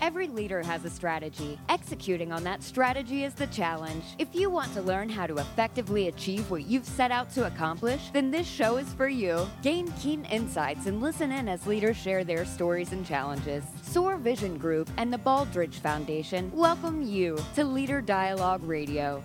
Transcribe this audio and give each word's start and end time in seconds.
Every 0.00 0.28
leader 0.28 0.62
has 0.62 0.84
a 0.84 0.90
strategy. 0.90 1.58
Executing 1.68 2.30
on 2.30 2.44
that 2.44 2.62
strategy 2.62 3.24
is 3.24 3.34
the 3.34 3.48
challenge. 3.48 4.04
If 4.18 4.32
you 4.32 4.48
want 4.48 4.72
to 4.74 4.80
learn 4.80 5.08
how 5.08 5.26
to 5.26 5.38
effectively 5.38 6.06
achieve 6.06 6.48
what 6.52 6.66
you've 6.66 6.86
set 6.86 7.10
out 7.10 7.30
to 7.32 7.46
accomplish, 7.46 8.10
then 8.12 8.30
this 8.30 8.46
show 8.46 8.76
is 8.76 8.92
for 8.94 9.08
you. 9.08 9.44
Gain 9.60 9.90
keen 10.00 10.24
insights 10.26 10.86
and 10.86 11.02
listen 11.02 11.32
in 11.32 11.48
as 11.48 11.66
leaders 11.66 11.96
share 11.96 12.22
their 12.22 12.44
stories 12.44 12.92
and 12.92 13.04
challenges. 13.04 13.64
SOAR 13.82 14.18
Vision 14.18 14.56
Group 14.56 14.88
and 14.98 15.12
the 15.12 15.18
Baldrige 15.18 15.74
Foundation 15.74 16.52
welcome 16.54 17.02
you 17.02 17.36
to 17.56 17.64
Leader 17.64 18.00
Dialogue 18.00 18.62
Radio. 18.62 19.22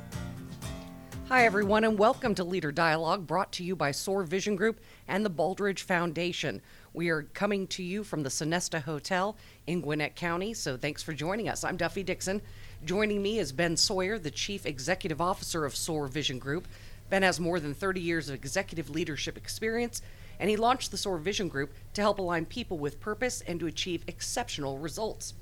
Hi, 1.30 1.46
everyone, 1.46 1.84
and 1.84 1.98
welcome 1.98 2.36
to 2.36 2.44
Leader 2.44 2.71
Dialogue, 2.71 3.26
brought 3.26 3.52
to 3.54 3.64
you 3.64 3.76
by 3.76 3.92
SOAR 3.92 4.24
Vision 4.24 4.55
Group 4.55 4.82
and 5.08 5.26
the 5.26 5.32
Baldrige 5.32 5.80
Foundation. 5.80 6.62
We 6.96 7.10
are 7.10 7.23
coming 7.23 7.66
to 7.70 7.82
you 7.82 8.04
from 8.04 8.21
the 8.21 8.30
Sonesta 8.30 8.80
Hotel 8.80 9.36
in 9.66 9.82
Gwinnett 9.82 10.16
County, 10.16 10.54
so 10.54 10.78
thanks 10.78 11.02
for 11.02 11.11
joining 11.11 11.50
us. 11.50 11.64
I'm 11.64 11.75
Duffy 11.75 12.04
Dixon. 12.04 12.39
Joining 12.86 13.19
me 13.19 13.39
is 13.39 13.52
Ben 13.52 13.75
Sawyer, 13.78 14.19
the 14.19 14.29
Chief 14.29 14.68
Executive 14.68 15.19
Officer 15.19 15.66
of 15.66 15.75
SOAR 15.75 16.07
Vision 16.07 16.38
Group. 16.38 16.68
Ben 17.10 17.24
has 17.24 17.39
more 17.39 17.60
than 17.60 17.74
30 17.74 18.00
years 18.00 18.29
of 18.29 18.36
executive 18.36 18.92
leadership 18.92 19.38
experience, 19.38 20.04
and 20.39 20.52
he 20.52 20.56
launched 20.56 20.92
the 20.92 20.97
SOAR 20.97 21.18
Vision 21.18 21.47
Group 21.47 21.74
to 21.96 22.02
help 22.02 22.19
align 22.19 22.46
people 22.46 22.78
with 22.78 23.00
purpose 23.00 23.41
and 23.47 23.60
to 23.60 23.66
achieve 23.66 24.04
exceptional 24.05 24.78
results. 24.78 25.33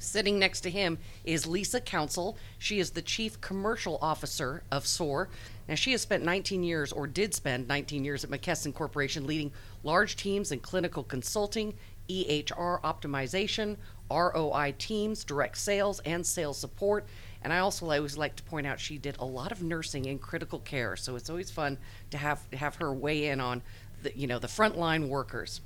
Sitting 0.00 0.38
next 0.38 0.62
to 0.62 0.70
him 0.70 0.96
is 1.22 1.46
Lisa 1.46 1.82
Counsell. 1.82 2.38
She 2.58 2.80
is 2.80 2.92
the 2.92 3.02
Chief 3.02 3.38
Commercial 3.42 3.98
Officer 4.00 4.62
of 4.72 4.86
SOAR. 4.86 5.28
Now, 5.68 5.74
she 5.74 5.92
has 5.92 6.02
spent 6.02 6.24
19 6.24 6.62
years, 6.62 6.92
or 6.92 7.06
did 7.06 7.34
spend 7.34 7.68
19 7.68 8.04
years, 8.04 8.24
at 8.24 8.30
McKesson 8.30 8.74
Corporation 8.74 9.26
leading 9.26 9.52
large 9.82 10.16
teams 10.16 10.52
in 10.52 10.60
clinical 10.60 11.04
consulting, 11.04 11.74
EHR 12.08 12.80
optimization, 12.82 13.76
ROI 14.10 14.74
teams, 14.78 15.24
direct 15.24 15.56
sales, 15.56 16.00
and 16.00 16.26
sales 16.26 16.58
support. 16.58 17.06
And 17.42 17.52
I 17.52 17.58
also 17.58 17.90
always 17.90 18.16
like 18.16 18.36
to 18.36 18.42
point 18.42 18.66
out 18.66 18.78
she 18.78 18.98
did 18.98 19.16
a 19.18 19.24
lot 19.24 19.52
of 19.52 19.62
nursing 19.62 20.06
and 20.06 20.20
critical 20.20 20.58
care, 20.60 20.96
so 20.96 21.16
it's 21.16 21.30
always 21.30 21.50
fun 21.50 21.78
to 22.10 22.18
have 22.18 22.40
have 22.52 22.76
her 22.76 22.92
weigh 22.92 23.28
in 23.28 23.40
on 23.40 23.62
the 24.02 24.16
you 24.16 24.26
know 24.26 24.38
the 24.38 24.46
frontline 24.46 25.08
workers. 25.08 25.60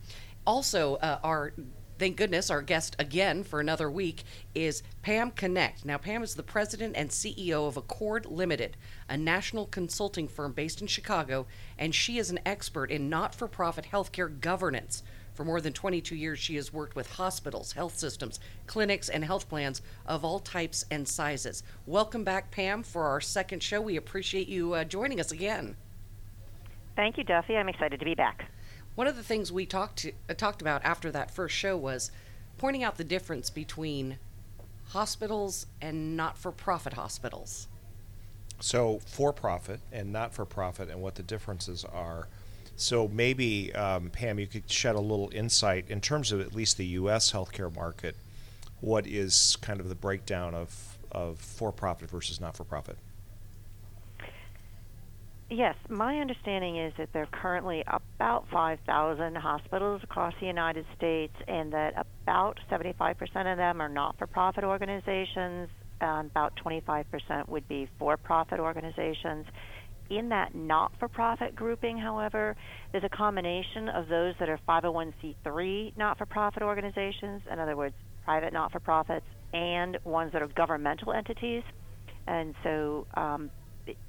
Also, 0.47 0.95
uh, 0.97 1.19
our 1.23 1.53
thank 1.99 2.17
goodness 2.17 2.51
our 2.51 2.63
guest 2.63 2.97
again 2.99 3.43
for 3.43 3.61
another 3.61 3.91
week 3.91 4.25
is 4.55 4.83
Pam 5.03 5.31
Knecht. 5.31 5.85
Now, 5.85 5.99
Pam 5.99 6.23
is 6.23 6.35
the 6.35 6.43
president 6.43 6.97
and 6.97 7.11
CEO 7.11 7.67
of 7.67 7.77
Accord 7.77 8.27
Limited, 8.27 8.77
a 9.09 9.17
national 9.17 9.67
consulting 9.67 10.29
firm 10.29 10.53
based 10.53 10.81
in 10.81 10.87
Chicago, 10.87 11.47
and 11.79 11.95
she 11.95 12.19
is 12.19 12.31
an 12.31 12.41
expert 12.45 12.91
in 12.91 13.09
not 13.09 13.35
for 13.35 13.49
profit 13.49 13.87
healthcare 13.93 14.41
governance. 14.41 15.03
For 15.35 15.45
more 15.45 15.61
than 15.61 15.75
22 15.75 16.17
years, 16.17 16.39
she 16.39 16.57
has 16.57 16.73
worked 16.73 16.97
with 16.97 17.13
hospitals, 17.13 17.73
health 17.73 17.99
systems, 17.99 18.41
clinics, 18.67 19.09
and 19.11 19.25
health 19.25 19.49
plans 19.49 19.83
of 20.07 20.25
all 20.25 20.39
types 20.39 20.87
and 20.91 21.07
sizes. 21.07 21.63
Welcome 21.85 22.25
back, 22.25 22.51
Pam, 22.51 22.83
for 22.83 23.05
our 23.05 23.21
second 23.21 23.63
show. 23.63 23.81
We 23.81 23.97
appreciate 23.97 24.49
you 24.49 24.73
uh, 24.73 24.85
joining 24.85 25.21
us 25.21 25.33
again. 25.33 25.77
Thank 26.97 27.19
you, 27.19 27.25
Duffy. 27.25 27.57
I'm 27.57 27.69
excited 27.69 27.99
to 28.01 28.07
be 28.07 28.15
back. 28.15 28.51
One 28.97 29.07
of 29.07 29.15
the 29.15 29.23
things 29.23 29.53
we 29.53 29.67
talked 29.67 29.99
to, 30.01 30.13
uh, 30.29 30.35
talked 30.35 30.63
about 30.63 30.83
after 30.83 31.13
that 31.13 31.31
first 31.31 31.55
show 31.55 31.77
was 31.77 32.11
pointing 32.57 32.83
out 32.83 32.97
the 32.97 33.05
difference 33.05 33.51
between 33.51 34.19
hospitals 34.89 35.67
and 35.83 36.17
not-for-profit 36.17 36.95
hospitals. 36.95 37.69
So, 38.59 39.01
for 39.05 39.35
profit 39.35 39.81
and 39.93 40.13
not 40.13 40.33
for 40.33 40.47
profit, 40.47 40.89
and 40.89 41.03
what 41.03 41.15
the 41.15 41.23
differences 41.23 41.85
are. 41.85 42.29
So, 42.77 43.07
maybe, 43.09 43.75
um, 43.75 44.09
Pam, 44.09 44.39
you 44.39 44.47
could 44.47 44.71
shed 44.71 44.95
a 44.95 45.01
little 45.01 45.31
insight 45.31 45.91
in 45.91 46.01
terms 46.01 46.33
of 46.33 46.41
at 46.41 46.55
least 46.55 46.79
the 46.79 46.87
U.S. 46.87 47.33
healthcare 47.33 47.75
market. 47.75 48.17
What 48.81 49.07
is 49.07 49.59
kind 49.61 49.79
of 49.79 49.91
the 49.91 49.95
breakdown 49.95 50.55
of, 50.55 50.97
of 51.13 51.39
for 51.39 51.71
profit 51.71 52.09
versus 52.09 52.41
not 52.41 52.57
for 52.57 52.65
profit? 52.65 52.97
Yes, 55.49 55.77
my 55.89 56.19
understanding 56.19 56.77
is 56.77 56.93
that 56.99 57.12
there 57.12 57.23
are 57.23 57.41
currently 57.41 57.84
about 57.87 58.47
5,000 58.53 59.37
hospitals 59.37 60.01
across 60.03 60.34
the 60.41 60.47
United 60.47 60.84
States, 60.97 61.34
and 61.47 61.73
that 61.73 62.05
about 62.25 62.59
75% 62.69 63.53
of 63.53 63.56
them 63.56 63.81
are 63.81 63.89
not 63.89 64.19
for 64.19 64.27
profit 64.27 64.65
organizations, 64.65 65.69
and 66.01 66.31
about 66.33 66.53
25% 66.65 67.49
would 67.49 67.69
be 67.69 67.89
for 67.97 68.17
profit 68.17 68.59
organizations. 68.59 69.47
In 70.11 70.31
that 70.31 70.56
not 70.56 70.91
for 70.99 71.06
profit 71.06 71.55
grouping, 71.55 71.97
however, 71.97 72.56
there's 72.91 73.05
a 73.05 73.17
combination 73.17 73.89
of 73.89 74.09
those 74.09 74.35
that 74.41 74.49
are 74.49 74.59
501c3 74.69 75.97
not 75.97 76.19
for 76.19 76.27
profit 76.27 76.65
organizations, 76.65 77.43
in 77.51 77.61
other 77.61 77.77
words, 77.77 77.95
private 78.25 78.53
not 78.53 78.73
for 78.73 78.81
profits, 78.81 79.27
and 79.53 79.97
ones 80.03 80.33
that 80.33 80.43
are 80.43 80.49
governmental 80.49 81.12
entities. 81.12 81.62
And 82.27 82.53
so 82.65 83.06
um, 83.15 83.51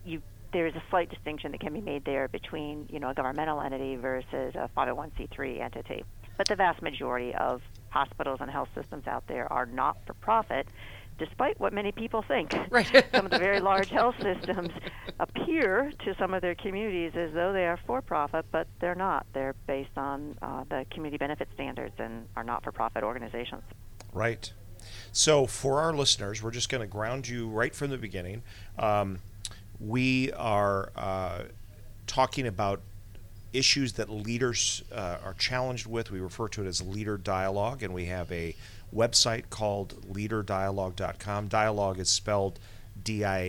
you 0.04 0.24
there's 0.58 0.74
a 0.74 0.82
slight 0.90 1.08
distinction 1.08 1.52
that 1.52 1.60
can 1.60 1.72
be 1.72 1.82
made 1.82 2.04
there 2.04 2.28
between 2.28 2.88
you 2.90 3.00
know 3.00 3.10
a 3.10 3.14
governmental 3.14 3.62
entity 3.62 3.96
versus 3.96 4.56
a 4.56 4.68
501c3 4.76 5.62
entity. 5.62 6.04
But 6.36 6.48
the 6.48 6.56
vast 6.56 6.82
majority 6.82 7.36
of 7.36 7.62
hospitals 7.90 8.40
and 8.42 8.50
health 8.50 8.70
systems 8.74 9.06
out 9.06 9.24
there 9.28 9.52
are 9.54 9.68
not 9.68 9.98
for 10.08 10.16
profit, 10.16 10.68
despite 11.20 11.60
what 11.60 11.74
many 11.74 11.92
people 11.92 12.24
think. 12.28 12.56
Right. 12.72 12.88
some 13.14 13.26
of 13.26 13.32
the 13.32 13.38
very 13.38 13.60
large 13.60 13.90
health 13.90 14.16
systems 14.20 14.70
appear 15.20 15.92
to 16.06 16.16
some 16.18 16.34
of 16.34 16.42
their 16.42 16.56
communities 16.56 17.12
as 17.16 17.32
though 17.34 17.54
they 17.54 17.68
are 17.68 17.80
for 17.86 18.02
profit, 18.02 18.46
but 18.52 18.68
they're 18.82 18.96
not. 18.96 19.28
They're 19.34 19.56
based 19.68 19.96
on 19.96 20.40
uh, 20.42 20.64
the 20.70 20.88
community 20.90 21.18
benefit 21.18 21.50
standards 21.54 21.94
and 22.00 22.26
are 22.36 22.44
not 22.44 22.64
for 22.64 22.72
profit 22.72 23.04
organizations. 23.04 23.62
Right. 24.12 24.52
So, 25.12 25.46
for 25.46 25.82
our 25.82 25.94
listeners, 25.94 26.42
we're 26.42 26.52
just 26.52 26.70
going 26.70 26.82
to 26.82 26.88
ground 26.88 27.28
you 27.28 27.48
right 27.48 27.76
from 27.76 27.92
the 27.92 27.98
beginning. 27.98 28.42
Um, 28.80 29.20
we 29.80 30.32
are 30.34 30.92
uh, 30.96 31.44
talking 32.08 32.48
about 32.48 32.82
issues 33.54 33.94
that 33.94 34.10
leaders 34.10 34.84
uh, 34.92 35.18
are 35.24 35.34
challenged 35.34 35.88
with. 35.88 36.12
We 36.12 36.20
refer 36.20 36.48
to 36.50 36.64
it 36.64 36.68
as 36.68 36.82
leader 36.82 37.18
dialogue, 37.18 37.84
and 37.84 37.94
we 37.94 38.06
have 38.06 38.32
a 38.32 38.56
website 38.94 39.50
called 39.50 39.96
leaderdialogue.com. 40.12 41.48
Dialogue 41.48 42.00
is 42.00 42.10
spelled 42.10 42.60
D-I-A-L-O-G-U-E 43.04 43.46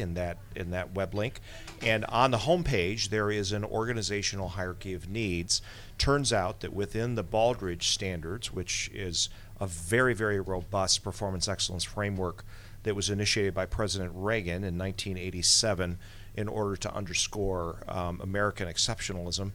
in 0.00 0.14
that 0.14 0.38
in 0.56 0.70
that 0.70 0.94
web 0.94 1.12
link. 1.14 1.40
And 1.82 2.06
on 2.06 2.30
the 2.30 2.38
homepage 2.38 3.10
there 3.10 3.30
is 3.30 3.52
an 3.52 3.62
organizational 3.64 4.48
hierarchy 4.48 4.94
of 4.94 5.08
needs. 5.08 5.60
Turns 5.98 6.32
out 6.32 6.60
that 6.60 6.72
within 6.72 7.14
the 7.14 7.22
Baldrige 7.24 7.82
standards, 7.82 8.52
which 8.52 8.90
is 8.94 9.28
a 9.60 9.66
very 9.66 10.14
very 10.14 10.40
robust 10.40 11.04
performance 11.04 11.46
excellence 11.46 11.84
framework 11.84 12.44
that 12.82 12.96
was 12.96 13.10
initiated 13.10 13.54
by 13.54 13.66
President 13.66 14.12
Reagan 14.14 14.64
in 14.64 14.78
1987 14.78 15.98
in 16.34 16.48
order 16.48 16.76
to 16.76 16.94
underscore 16.94 17.82
um, 17.88 18.20
American 18.22 18.68
exceptionalism. 18.68 19.52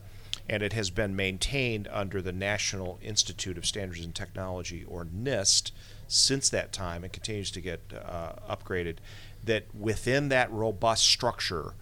And 0.50 0.64
it 0.64 0.74
has 0.74 0.90
been 0.90 1.16
maintained 1.16 1.90
under 1.92 2.22
the 2.22 2.32
National 2.32 3.00
Institute 3.02 3.58
of 3.58 3.66
Standards 3.66 4.06
and 4.06 4.16
Technology, 4.16 4.86
or 4.88 5.06
NIST, 5.06 5.72
since 6.08 6.48
that 6.50 6.72
time 6.72 7.04
and 7.04 7.12
continues 7.12 7.52
to 7.52 7.62
get 7.62 7.82
uh, 7.94 8.34
upgraded. 8.50 8.98
That 9.44 9.66
within 9.76 10.30
that 10.30 10.52
robust 10.52 11.06
structure 11.06 11.74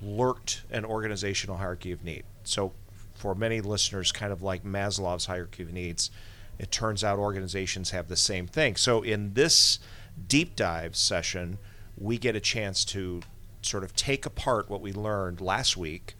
lurked 0.00 0.62
an 0.70 0.84
organizational 0.84 1.58
hierarchy 1.58 1.92
of 1.92 2.02
need. 2.02 2.24
So, 2.44 2.72
for 3.14 3.34
many 3.34 3.60
listeners, 3.60 4.10
kind 4.10 4.32
of 4.32 4.42
like 4.42 4.64
Maslow's 4.64 5.26
hierarchy 5.26 5.62
of 5.62 5.72
needs, 5.72 6.10
it 6.58 6.70
turns 6.70 7.04
out 7.04 7.18
organizations 7.18 7.90
have 7.90 8.08
the 8.08 8.16
same 8.16 8.46
thing. 8.46 8.76
So, 8.76 9.02
in 9.02 9.34
this 9.34 9.78
deep 10.28 10.56
dive 10.56 10.96
session, 10.96 11.58
we 11.96 12.18
get 12.18 12.36
a 12.36 12.40
chance 12.40 12.84
to 12.86 13.22
sort 13.62 13.84
of 13.84 13.94
take 13.94 14.26
apart 14.26 14.68
what 14.68 14.80
we 14.80 14.92
learned 14.92 15.40
last 15.40 15.76
week 15.76 16.14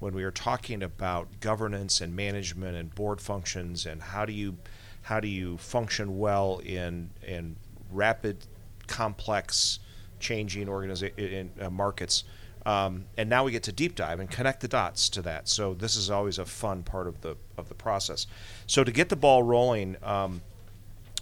when 0.00 0.14
we 0.14 0.24
were 0.24 0.30
talking 0.30 0.82
about 0.82 1.28
governance 1.40 2.00
and 2.00 2.16
management 2.16 2.76
and 2.76 2.94
board 2.94 3.20
functions 3.20 3.86
and 3.86 4.02
how 4.02 4.24
do 4.24 4.32
you 4.32 4.56
how 5.02 5.20
do 5.20 5.28
you 5.28 5.56
function 5.58 6.18
well 6.18 6.58
in 6.64 7.10
in 7.26 7.56
rapid, 7.90 8.38
complex, 8.86 9.78
changing 10.18 10.68
organization 10.68 11.50
uh, 11.60 11.70
markets. 11.70 12.24
Um, 12.66 13.06
and 13.16 13.30
now 13.30 13.44
we 13.44 13.52
get 13.52 13.62
to 13.64 13.72
deep 13.72 13.94
dive 13.94 14.20
and 14.20 14.30
connect 14.30 14.60
the 14.60 14.68
dots 14.68 15.08
to 15.10 15.22
that. 15.22 15.48
So 15.48 15.72
this 15.72 15.96
is 15.96 16.10
always 16.10 16.38
a 16.38 16.44
fun 16.44 16.82
part 16.82 17.06
of 17.06 17.20
the 17.22 17.36
of 17.56 17.68
the 17.68 17.74
process. 17.74 18.26
So 18.66 18.84
to 18.84 18.92
get 18.92 19.08
the 19.08 19.16
ball 19.16 19.42
rolling 19.42 19.96
um, 20.02 20.42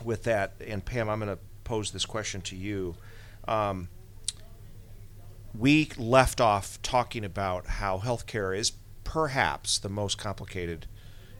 with 0.04 0.24
that, 0.24 0.54
and 0.66 0.84
Pam, 0.84 1.08
I'm 1.08 1.20
going 1.20 1.36
to 1.36 1.42
pose 1.68 1.90
this 1.90 2.06
question 2.06 2.40
to 2.40 2.56
you. 2.56 2.96
Um, 3.46 3.88
we 5.56 5.90
left 5.98 6.40
off 6.40 6.80
talking 6.82 7.24
about 7.24 7.66
how 7.66 7.98
healthcare 7.98 8.56
is 8.56 8.72
perhaps 9.04 9.78
the 9.78 9.88
most 9.88 10.16
complicated 10.18 10.86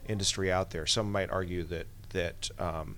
industry 0.07 0.51
out 0.51 0.69
there. 0.69 0.85
Some 0.85 1.11
might 1.11 1.31
argue 1.31 1.63
that 1.63 1.87
that 2.09 2.49
um, 2.59 2.95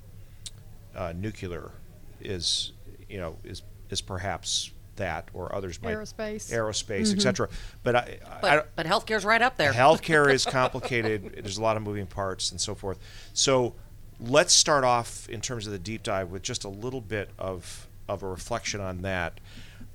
uh, 0.95 1.13
nuclear 1.15 1.71
is, 2.19 2.73
you 3.09 3.19
know, 3.19 3.37
is 3.43 3.61
is 3.89 4.01
perhaps 4.01 4.71
that, 4.97 5.29
or 5.33 5.55
others 5.55 5.81
might 5.81 5.95
aerospace, 5.95 6.51
aerospace, 6.51 7.07
mm-hmm. 7.07 7.17
etc. 7.17 7.49
But 7.83 7.95
I, 7.95 8.19
but, 8.41 8.51
I, 8.51 8.63
but 8.75 8.85
healthcare's 8.85 9.25
right 9.25 9.41
up 9.41 9.55
there. 9.57 9.71
Healthcare 9.71 10.31
is 10.31 10.45
complicated. 10.45 11.33
There's 11.43 11.57
a 11.57 11.61
lot 11.61 11.77
of 11.77 11.83
moving 11.83 12.07
parts 12.07 12.51
and 12.51 12.59
so 12.59 12.75
forth. 12.75 12.99
So 13.33 13.75
let's 14.21 14.53
start 14.53 14.83
off 14.83 15.27
in 15.29 15.41
terms 15.41 15.65
of 15.65 15.73
the 15.73 15.79
deep 15.79 16.03
dive 16.03 16.29
with 16.29 16.43
just 16.43 16.63
a 16.63 16.69
little 16.69 17.01
bit 17.01 17.31
of 17.39 17.87
of 18.07 18.23
a 18.23 18.27
reflection 18.27 18.81
on 18.81 19.01
that 19.01 19.39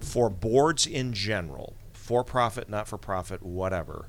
for 0.01 0.31
boards 0.31 0.87
in 0.87 1.13
general, 1.13 1.75
for 1.93 2.25
profit, 2.25 2.69
not 2.69 2.89
for 2.89 2.99
profit, 2.99 3.43
whatever. 3.43 4.09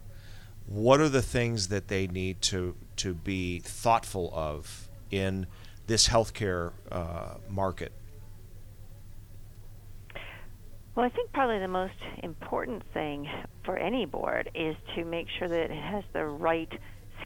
What 0.66 1.00
are 1.00 1.10
the 1.10 1.22
things 1.22 1.70
that 1.70 1.88
they 1.88 2.08
need 2.08 2.42
to 2.44 2.76
to 2.98 3.14
be 3.14 3.60
thoughtful 3.60 4.32
of 4.34 4.90
in 5.12 5.48
this 5.88 6.08
healthcare 6.10 6.74
uh, 6.92 7.36
market? 7.50 7.94
Well, 10.96 11.06
I 11.06 11.10
think 11.10 11.32
probably 11.32 11.60
the 11.60 11.68
most 11.68 11.94
important 12.24 12.82
thing 12.92 13.30
for 13.64 13.78
any 13.78 14.06
board 14.06 14.50
is 14.56 14.76
to 14.96 15.06
make 15.06 15.28
sure 15.38 15.48
that 15.48 15.60
it 15.60 15.72
has 15.72 16.04
the 16.12 16.26
right 16.26 16.72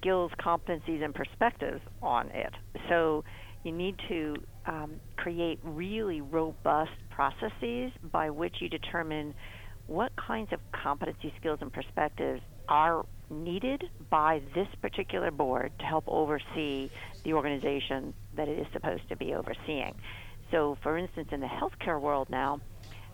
skills, 0.01 0.31
competencies, 0.39 1.03
and 1.03 1.13
perspectives 1.13 1.81
on 2.01 2.27
it. 2.29 2.53
So 2.89 3.23
you 3.63 3.71
need 3.71 3.95
to 4.09 4.35
um, 4.65 4.95
create 5.15 5.59
really 5.63 6.21
robust 6.21 6.91
processes 7.09 7.91
by 8.11 8.29
which 8.29 8.55
you 8.59 8.69
determine 8.69 9.33
what 9.87 10.11
kinds 10.15 10.51
of 10.53 10.59
competency, 10.71 11.33
skills, 11.39 11.59
and 11.61 11.71
perspectives 11.71 12.41
are 12.67 13.05
needed 13.29 13.83
by 14.09 14.41
this 14.55 14.67
particular 14.81 15.31
board 15.31 15.71
to 15.79 15.85
help 15.85 16.03
oversee 16.07 16.89
the 17.23 17.33
organization 17.33 18.13
that 18.35 18.47
it 18.47 18.59
is 18.59 18.67
supposed 18.73 19.07
to 19.09 19.15
be 19.15 19.33
overseeing. 19.33 19.93
So, 20.51 20.77
for 20.81 20.97
instance, 20.97 21.29
in 21.31 21.39
the 21.39 21.47
healthcare 21.47 21.99
world 21.99 22.29
now, 22.29 22.59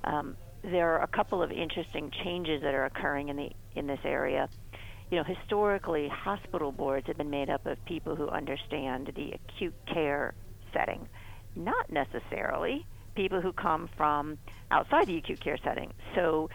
um, 0.04 0.36
there 0.64 0.96
are 0.96 1.04
a 1.04 1.08
couple 1.08 1.42
of 1.42 1.52
interesting 1.52 2.12
changes 2.24 2.62
that 2.64 2.74
are 2.74 2.86
occurring 2.86 3.30
in 3.30 3.36
the 3.36 3.52
in 3.76 3.86
this 3.86 4.00
area 4.04 4.50
you 5.10 5.18
know, 5.18 5.24
historically, 5.24 6.10
hospital 6.10 6.72
boards 6.72 7.08
have 7.08 7.18
been 7.18 7.30
made 7.30 7.50
up 7.50 7.66
of 7.66 7.84
people 7.86 8.16
who 8.16 8.28
understand 8.28 9.12
the 9.16 9.32
acute 9.34 9.76
care 9.86 10.34
setting, 10.74 11.08
not 11.56 11.90
necessarily 11.92 12.86
people 13.16 13.42
who 13.42 13.52
come 13.52 13.90
from 13.98 14.38
outside 14.70 15.08
the 15.08 15.18
acute 15.18 15.40
care 15.40 15.58
setting. 15.64 15.94
So, 16.16 16.50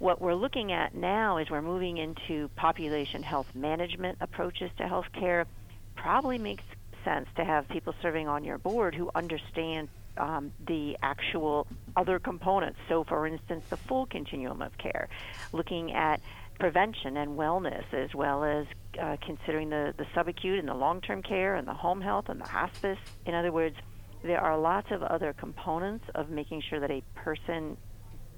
what 0.00 0.20
we're 0.20 0.34
looking 0.34 0.72
at 0.72 0.94
now 0.94 1.38
is 1.38 1.48
we're 1.48 1.62
moving 1.62 1.98
into 1.98 2.48
population 2.56 3.22
health 3.22 3.46
management 3.54 4.18
approaches 4.20 4.70
to 4.78 4.82
healthcare. 4.84 5.46
Probably 5.94 6.36
makes 6.36 6.64
sense 7.04 7.28
to 7.36 7.44
have 7.44 7.68
people 7.68 7.94
serving 8.02 8.26
on 8.26 8.44
your 8.44 8.58
board 8.58 8.94
who 8.94 9.10
understand 9.14 9.88
um, 10.16 10.52
the 10.66 10.96
actual 11.02 11.66
other 11.96 12.18
components. 12.18 12.78
So, 12.88 13.04
for 13.04 13.26
instance, 13.26 13.64
the 13.70 13.76
full 13.76 14.06
continuum 14.06 14.62
of 14.62 14.76
care, 14.78 15.08
looking 15.52 15.92
at 15.92 16.20
prevention 16.58 17.16
and 17.16 17.36
wellness, 17.36 17.84
as 17.92 18.14
well 18.14 18.44
as 18.44 18.66
uh, 19.00 19.16
considering 19.24 19.70
the, 19.70 19.94
the 19.98 20.04
subacute 20.16 20.58
and 20.58 20.68
the 20.68 20.74
long 20.74 21.00
term 21.00 21.22
care 21.22 21.56
and 21.56 21.66
the 21.66 21.74
home 21.74 22.00
health 22.00 22.26
and 22.28 22.40
the 22.40 22.48
hospice. 22.48 22.98
In 23.26 23.34
other 23.34 23.52
words, 23.52 23.76
there 24.22 24.40
are 24.40 24.58
lots 24.58 24.90
of 24.90 25.02
other 25.02 25.32
components 25.32 26.04
of 26.14 26.30
making 26.30 26.62
sure 26.68 26.80
that 26.80 26.90
a 26.90 27.02
person 27.14 27.76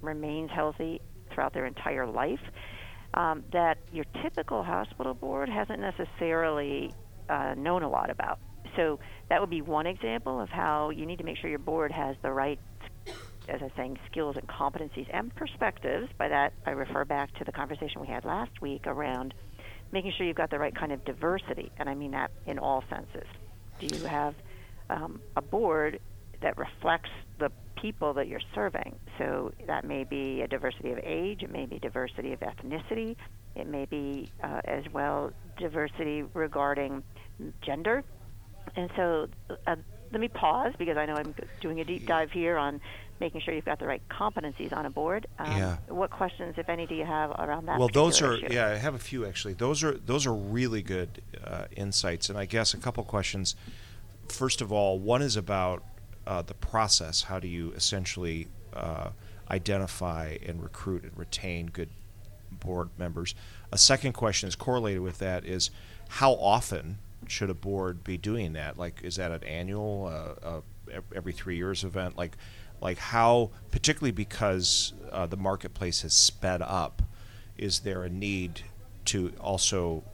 remains 0.00 0.50
healthy 0.50 1.00
throughout 1.32 1.52
their 1.52 1.66
entire 1.66 2.06
life 2.06 2.40
um, 3.14 3.44
that 3.52 3.78
your 3.92 4.04
typical 4.22 4.62
hospital 4.62 5.14
board 5.14 5.48
hasn't 5.48 5.80
necessarily 5.80 6.92
uh, 7.28 7.54
known 7.56 7.82
a 7.82 7.88
lot 7.88 8.10
about. 8.10 8.38
So 8.76 8.98
that 9.30 9.40
would 9.40 9.50
be 9.50 9.62
one 9.62 9.86
example 9.86 10.40
of 10.40 10.48
how 10.50 10.90
you 10.90 11.06
need 11.06 11.18
to 11.18 11.24
make 11.24 11.38
sure 11.38 11.48
your 11.48 11.58
board 11.58 11.92
has 11.92 12.16
the 12.22 12.30
right 12.30 12.58
as 13.48 13.60
I 13.60 13.64
was 13.64 13.72
saying, 13.76 13.98
skills 14.10 14.36
and 14.36 14.46
competencies 14.48 15.06
and 15.12 15.34
perspectives. 15.34 16.08
By 16.18 16.28
that, 16.28 16.52
I 16.64 16.70
refer 16.70 17.04
back 17.04 17.34
to 17.38 17.44
the 17.44 17.52
conversation 17.52 18.00
we 18.00 18.06
had 18.06 18.24
last 18.24 18.60
week 18.60 18.86
around 18.86 19.34
making 19.92 20.12
sure 20.16 20.26
you've 20.26 20.36
got 20.36 20.50
the 20.50 20.58
right 20.58 20.74
kind 20.74 20.92
of 20.92 21.04
diversity, 21.04 21.70
and 21.78 21.88
I 21.88 21.94
mean 21.94 22.10
that 22.12 22.30
in 22.46 22.58
all 22.58 22.82
senses. 22.90 23.26
Do 23.78 23.86
you 23.86 24.04
have 24.04 24.34
um, 24.90 25.20
a 25.36 25.42
board 25.42 26.00
that 26.42 26.58
reflects 26.58 27.10
the 27.38 27.50
people 27.80 28.14
that 28.14 28.26
you're 28.28 28.40
serving? 28.54 28.96
So 29.18 29.52
that 29.66 29.84
may 29.84 30.04
be 30.04 30.42
a 30.42 30.48
diversity 30.48 30.92
of 30.92 30.98
age, 31.02 31.42
it 31.42 31.50
may 31.50 31.66
be 31.66 31.78
diversity 31.78 32.32
of 32.32 32.40
ethnicity, 32.40 33.16
it 33.54 33.68
may 33.68 33.86
be 33.86 34.30
uh, 34.42 34.60
as 34.64 34.84
well 34.92 35.30
diversity 35.58 36.24
regarding 36.34 37.02
gender. 37.62 38.02
And 38.74 38.90
so 38.96 39.28
uh, 39.66 39.76
let 40.12 40.20
me 40.20 40.28
pause 40.28 40.72
because 40.78 40.96
I 40.96 41.06
know 41.06 41.14
I'm 41.14 41.34
doing 41.60 41.80
a 41.80 41.84
deep 41.84 42.06
dive 42.06 42.30
here 42.30 42.56
on 42.56 42.80
making 43.20 43.40
sure 43.40 43.54
you've 43.54 43.64
got 43.64 43.78
the 43.78 43.86
right 43.86 44.02
competencies 44.08 44.76
on 44.76 44.86
a 44.86 44.90
board. 44.90 45.26
Um, 45.38 45.50
yeah. 45.56 45.76
What 45.88 46.10
questions, 46.10 46.54
if 46.58 46.68
any, 46.68 46.86
do 46.86 46.94
you 46.94 47.04
have 47.04 47.30
around 47.30 47.66
that? 47.66 47.78
Well, 47.78 47.88
those 47.88 48.20
are 48.22 48.34
issue? 48.34 48.48
yeah. 48.50 48.68
I 48.68 48.76
have 48.76 48.94
a 48.94 48.98
few 48.98 49.24
actually. 49.26 49.54
Those 49.54 49.82
are 49.82 49.92
those 49.92 50.26
are 50.26 50.34
really 50.34 50.82
good 50.82 51.22
uh, 51.42 51.64
insights, 51.76 52.28
and 52.28 52.38
I 52.38 52.44
guess 52.44 52.74
a 52.74 52.78
couple 52.78 53.02
questions. 53.04 53.54
First 54.28 54.60
of 54.60 54.72
all, 54.72 54.98
one 54.98 55.22
is 55.22 55.36
about 55.36 55.84
uh, 56.26 56.42
the 56.42 56.54
process. 56.54 57.22
How 57.22 57.38
do 57.38 57.48
you 57.48 57.72
essentially 57.72 58.48
uh, 58.74 59.10
identify 59.50 60.36
and 60.44 60.62
recruit 60.62 61.04
and 61.04 61.16
retain 61.16 61.66
good 61.66 61.90
board 62.50 62.90
members? 62.98 63.34
A 63.72 63.78
second 63.78 64.12
question 64.12 64.48
is 64.48 64.56
correlated 64.56 65.00
with 65.00 65.18
that 65.18 65.44
is 65.44 65.70
how 66.08 66.32
often 66.32 66.98
should 67.26 67.50
a 67.50 67.54
board 67.54 68.04
be 68.04 68.16
doing 68.16 68.52
that? 68.54 68.78
Like, 68.78 69.00
is 69.02 69.16
that 69.16 69.30
an 69.32 69.44
annual, 69.44 70.06
uh, 70.06 70.60
uh, 70.94 71.00
every 71.14 71.32
three 71.32 71.56
years 71.56 71.84
event? 71.84 72.16
Like, 72.16 72.36
like 72.80 72.98
how, 72.98 73.50
particularly 73.70 74.12
because 74.12 74.92
uh, 75.10 75.26
the 75.26 75.36
marketplace 75.36 76.02
has 76.02 76.14
sped 76.14 76.62
up, 76.62 77.02
is 77.56 77.80
there 77.80 78.04
a 78.04 78.10
need 78.10 78.62
to 79.06 79.32
also 79.40 80.04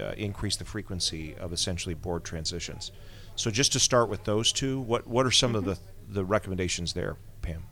uh, 0.00 0.12
increase 0.16 0.56
the 0.56 0.64
frequency 0.64 1.34
of 1.36 1.52
essentially 1.52 1.94
board 1.94 2.24
transitions? 2.24 2.92
So 3.34 3.50
just 3.50 3.72
to 3.72 3.78
start 3.78 4.08
with 4.08 4.24
those 4.24 4.52
two, 4.52 4.80
what 4.80 5.06
what 5.06 5.26
are 5.26 5.30
some 5.30 5.52
mm-hmm. 5.52 5.68
of 5.68 5.76
the 5.76 5.78
the 6.08 6.24
recommendations 6.24 6.92
there, 6.92 7.16
Pam? 7.42 7.64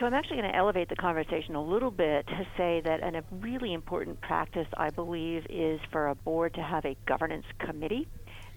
So 0.00 0.06
I'm 0.06 0.14
actually 0.14 0.38
going 0.38 0.50
to 0.50 0.56
elevate 0.56 0.88
the 0.88 0.96
conversation 0.96 1.54
a 1.54 1.62
little 1.62 1.90
bit 1.90 2.26
to 2.26 2.46
say 2.56 2.80
that 2.86 3.02
a 3.02 3.22
really 3.32 3.74
important 3.74 4.18
practice, 4.22 4.66
I 4.74 4.88
believe, 4.88 5.44
is 5.50 5.78
for 5.92 6.08
a 6.08 6.14
board 6.14 6.54
to 6.54 6.62
have 6.62 6.86
a 6.86 6.96
governance 7.06 7.44
committee 7.58 8.08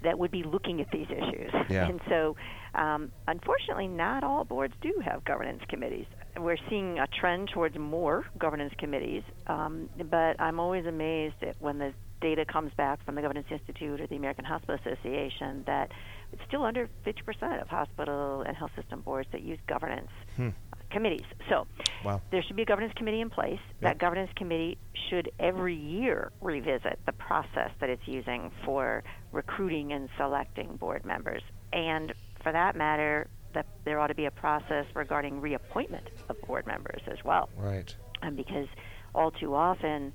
that 0.04 0.18
would 0.18 0.32
be 0.32 0.44
looking 0.44 0.80
at 0.80 0.90
these 0.92 1.08
issues. 1.10 1.52
Yeah. 1.70 1.88
And 1.88 2.00
so, 2.08 2.38
um, 2.76 3.12
unfortunately, 3.28 3.90
not 3.90 4.24
all 4.24 4.46
boards 4.46 4.74
do 4.82 5.02
have 5.04 5.26
governance 5.26 5.62
committees. 5.68 6.06
We're 6.38 6.58
seeing 6.70 6.98
a 7.00 7.08
trend 7.08 7.50
towards 7.54 7.78
more 7.78 8.26
governance 8.38 8.74
committees, 8.78 9.24
um, 9.48 9.90
but 10.10 10.40
I'm 10.40 10.62
always 10.62 10.86
amazed 10.86 11.36
at 11.42 11.58
when 11.60 11.78
the 11.78 11.94
data 12.22 12.46
comes 12.46 12.72
back 12.78 13.04
from 13.06 13.16
the 13.16 13.22
Governance 13.22 13.48
Institute 13.52 14.00
or 14.00 14.08
the 14.08 14.16
American 14.16 14.46
Hospital 14.46 14.80
Association 14.82 15.64
that 15.68 15.92
it's 16.32 16.42
still 16.48 16.64
under 16.64 16.90
50% 17.06 17.62
of 17.62 17.68
hospital 17.68 18.44
and 18.44 18.56
health 18.56 18.72
system 18.78 19.02
boards 19.02 19.28
that 19.34 19.42
use 19.42 19.60
governance 19.68 20.10
hmm. 20.38 20.50
Committees. 20.94 21.26
So 21.50 21.68
wow. 22.06 22.22
there 22.32 22.42
should 22.42 22.56
be 22.56 22.62
a 22.62 22.66
governance 22.66 22.94
committee 22.96 23.22
in 23.22 23.30
place. 23.30 23.60
Yep. 23.60 23.82
That 23.82 23.98
governance 23.98 24.32
committee 24.36 24.78
should 25.10 25.30
every 25.40 25.76
year 25.76 26.32
revisit 26.42 27.00
the 27.06 27.12
process 27.12 27.72
that 27.82 27.90
it's 27.90 28.08
using 28.08 28.52
for 28.64 29.04
recruiting 29.32 29.92
and 29.92 30.08
selecting 30.18 30.78
board 30.78 31.04
members. 31.06 31.42
And 31.74 32.14
for 32.42 32.52
that 32.52 32.76
matter, 32.76 33.28
that 33.54 33.66
there 33.86 34.00
ought 34.00 34.08
to 34.08 34.16
be 34.16 34.26
a 34.26 34.32
process 34.32 34.86
regarding 34.94 35.42
reappointment 35.42 36.10
of 36.30 36.40
board 36.42 36.66
members 36.66 37.02
as 37.08 37.18
well. 37.24 37.50
Right. 37.58 37.94
Um, 38.22 38.36
because 38.36 38.68
all 39.14 39.32
too 39.32 39.54
often, 39.54 40.14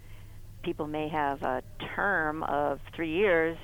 people 0.62 0.87
may 0.87 1.08
have 1.08 1.42
a 1.42 1.62
term 1.94 2.42
of 2.44 2.80
three 2.94 3.12
years, 3.12 3.56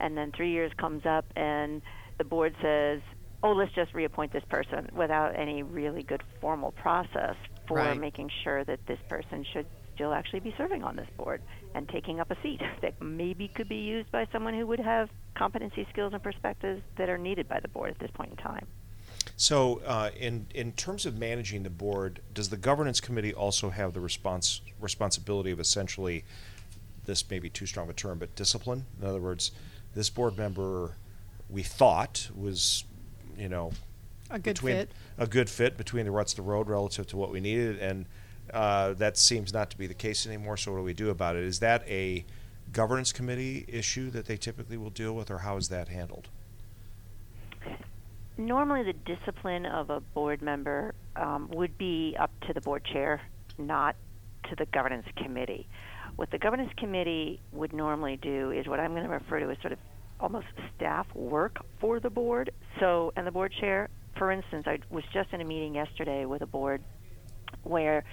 and 0.00 0.16
then 0.16 0.32
three 0.32 0.50
years 0.50 0.72
comes 0.78 1.06
up, 1.06 1.24
and 1.36 1.82
the 2.18 2.24
board 2.24 2.54
says, 2.60 3.00
"Oh, 3.42 3.52
let's 3.52 3.72
just 3.72 3.94
reappoint 3.94 4.32
this 4.32 4.44
person," 4.48 4.88
without 4.94 5.38
any 5.38 5.62
really 5.62 6.02
good 6.02 6.22
formal 6.40 6.72
process 6.72 7.36
for 7.66 7.78
right. 7.78 7.98
making 7.98 8.30
sure 8.42 8.64
that 8.64 8.84
this 8.86 8.98
person 9.08 9.44
should 9.52 9.66
still 9.94 10.12
actually 10.12 10.40
be 10.40 10.54
serving 10.56 10.82
on 10.82 10.96
this 10.96 11.08
board 11.16 11.42
and 11.74 11.88
taking 11.88 12.20
up 12.20 12.30
a 12.30 12.36
seat 12.42 12.60
that 12.82 13.00
maybe 13.00 13.48
could 13.48 13.68
be 13.68 13.76
used 13.76 14.10
by 14.10 14.26
someone 14.32 14.54
who 14.54 14.66
would 14.66 14.80
have 14.80 15.08
competency, 15.34 15.86
skills, 15.90 16.12
and 16.12 16.22
perspectives 16.22 16.82
that 16.96 17.08
are 17.08 17.18
needed 17.18 17.48
by 17.48 17.60
the 17.60 17.68
board 17.68 17.90
at 17.90 17.98
this 17.98 18.10
point 18.12 18.30
in 18.30 18.36
time. 18.36 18.66
So, 19.36 19.80
uh, 19.86 20.10
in 20.18 20.46
in 20.54 20.72
terms 20.72 21.06
of 21.06 21.18
managing 21.18 21.62
the 21.62 21.70
board, 21.70 22.20
does 22.34 22.48
the 22.48 22.56
governance 22.56 23.00
committee 23.00 23.32
also 23.32 23.70
have 23.70 23.92
the 23.92 24.00
response 24.00 24.60
responsibility 24.80 25.50
of 25.50 25.60
essentially, 25.60 26.24
this 27.06 27.28
may 27.30 27.38
be 27.38 27.48
too 27.48 27.66
strong 27.66 27.88
a 27.88 27.92
term, 27.92 28.18
but 28.18 28.34
discipline? 28.36 28.86
In 29.00 29.06
other 29.06 29.20
words, 29.20 29.52
this 29.94 30.10
board 30.10 30.36
member, 30.36 30.96
we 31.48 31.62
thought 31.62 32.28
was, 32.34 32.84
you 33.36 33.48
know, 33.48 33.72
a 34.30 34.38
good 34.38 34.54
between, 34.54 34.76
fit, 34.76 34.90
a 35.18 35.26
good 35.26 35.50
fit 35.50 35.76
between 35.76 36.04
the 36.04 36.10
ruts 36.10 36.32
of 36.32 36.36
the 36.36 36.42
road 36.42 36.68
relative 36.68 37.06
to 37.08 37.16
what 37.16 37.30
we 37.30 37.40
needed, 37.40 37.78
and 37.78 38.06
uh, 38.52 38.92
that 38.94 39.16
seems 39.16 39.52
not 39.52 39.70
to 39.70 39.78
be 39.78 39.86
the 39.86 39.94
case 39.94 40.26
anymore. 40.26 40.56
So, 40.56 40.72
what 40.72 40.78
do 40.78 40.84
we 40.84 40.94
do 40.94 41.10
about 41.10 41.36
it? 41.36 41.44
Is 41.44 41.60
that 41.60 41.86
a 41.88 42.24
governance 42.72 43.12
committee 43.12 43.64
issue 43.68 44.10
that 44.10 44.26
they 44.26 44.36
typically 44.36 44.76
will 44.76 44.90
deal 44.90 45.14
with, 45.14 45.30
or 45.30 45.38
how 45.38 45.56
is 45.56 45.68
that 45.68 45.88
handled? 45.88 46.28
normally 48.36 48.82
the 48.82 49.14
discipline 49.14 49.66
of 49.66 49.90
a 49.90 50.00
board 50.00 50.42
member 50.42 50.94
um, 51.16 51.48
would 51.52 51.76
be 51.78 52.16
up 52.18 52.30
to 52.46 52.52
the 52.52 52.60
board 52.60 52.84
chair, 52.84 53.20
not 53.58 53.96
to 54.48 54.56
the 54.56 54.66
governance 54.66 55.06
committee. 55.16 55.68
What 56.16 56.30
the 56.30 56.38
governance 56.38 56.72
committee 56.76 57.40
would 57.52 57.72
normally 57.72 58.18
do 58.20 58.50
is 58.50 58.66
what 58.66 58.80
I'm 58.80 58.92
going 58.92 59.04
to 59.04 59.08
refer 59.08 59.40
to 59.40 59.50
as 59.50 59.58
sort 59.60 59.72
of 59.72 59.78
almost 60.22 60.46
staff 60.76 61.06
work 61.14 61.56
for 61.80 62.00
the 62.00 62.10
board. 62.10 62.50
So, 62.80 63.12
and 63.16 63.26
the 63.26 63.30
board 63.30 63.52
chair, 63.60 63.88
for 64.16 64.30
instance, 64.30 64.64
I 64.66 64.78
was 64.90 65.04
just 65.12 65.32
in 65.32 65.40
a 65.40 65.44
meeting 65.44 65.74
yesterday 65.74 66.24
with 66.24 66.42
a 66.42 66.46
board 66.46 66.82
where 67.64 68.04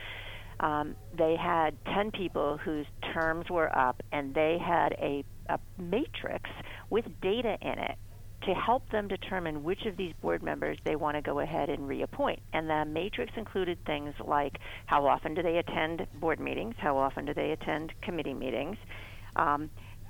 um, 0.59 0.95
they 1.17 1.35
had 1.39 1.77
10 1.93 2.11
people 2.11 2.57
whose 2.57 2.85
terms 3.13 3.45
were 3.49 3.75
up, 3.77 4.01
and 4.11 4.33
they 4.33 4.57
had 4.59 4.93
a, 4.99 5.23
a 5.49 5.59
matrix 5.77 6.49
with 6.89 7.05
data 7.21 7.57
in 7.61 7.79
it 7.79 7.97
to 8.43 8.53
help 8.53 8.89
them 8.89 9.07
determine 9.07 9.63
which 9.63 9.85
of 9.85 9.97
these 9.97 10.13
board 10.21 10.41
members 10.41 10.77
they 10.85 10.95
want 10.95 11.15
to 11.15 11.21
go 11.21 11.39
ahead 11.39 11.69
and 11.69 11.87
reappoint. 11.87 12.39
And 12.53 12.69
the 12.69 12.85
matrix 12.85 13.31
included 13.35 13.77
things 13.85 14.13
like 14.25 14.57
how 14.85 15.05
often 15.05 15.33
do 15.33 15.43
they 15.43 15.57
attend 15.57 16.07
board 16.19 16.39
meetings, 16.39 16.75
how 16.77 16.97
often 16.97 17.25
do 17.25 17.33
they 17.33 17.51
attend 17.51 17.91
committee 18.01 18.33
meetings, 18.33 18.77
um, 19.35 19.69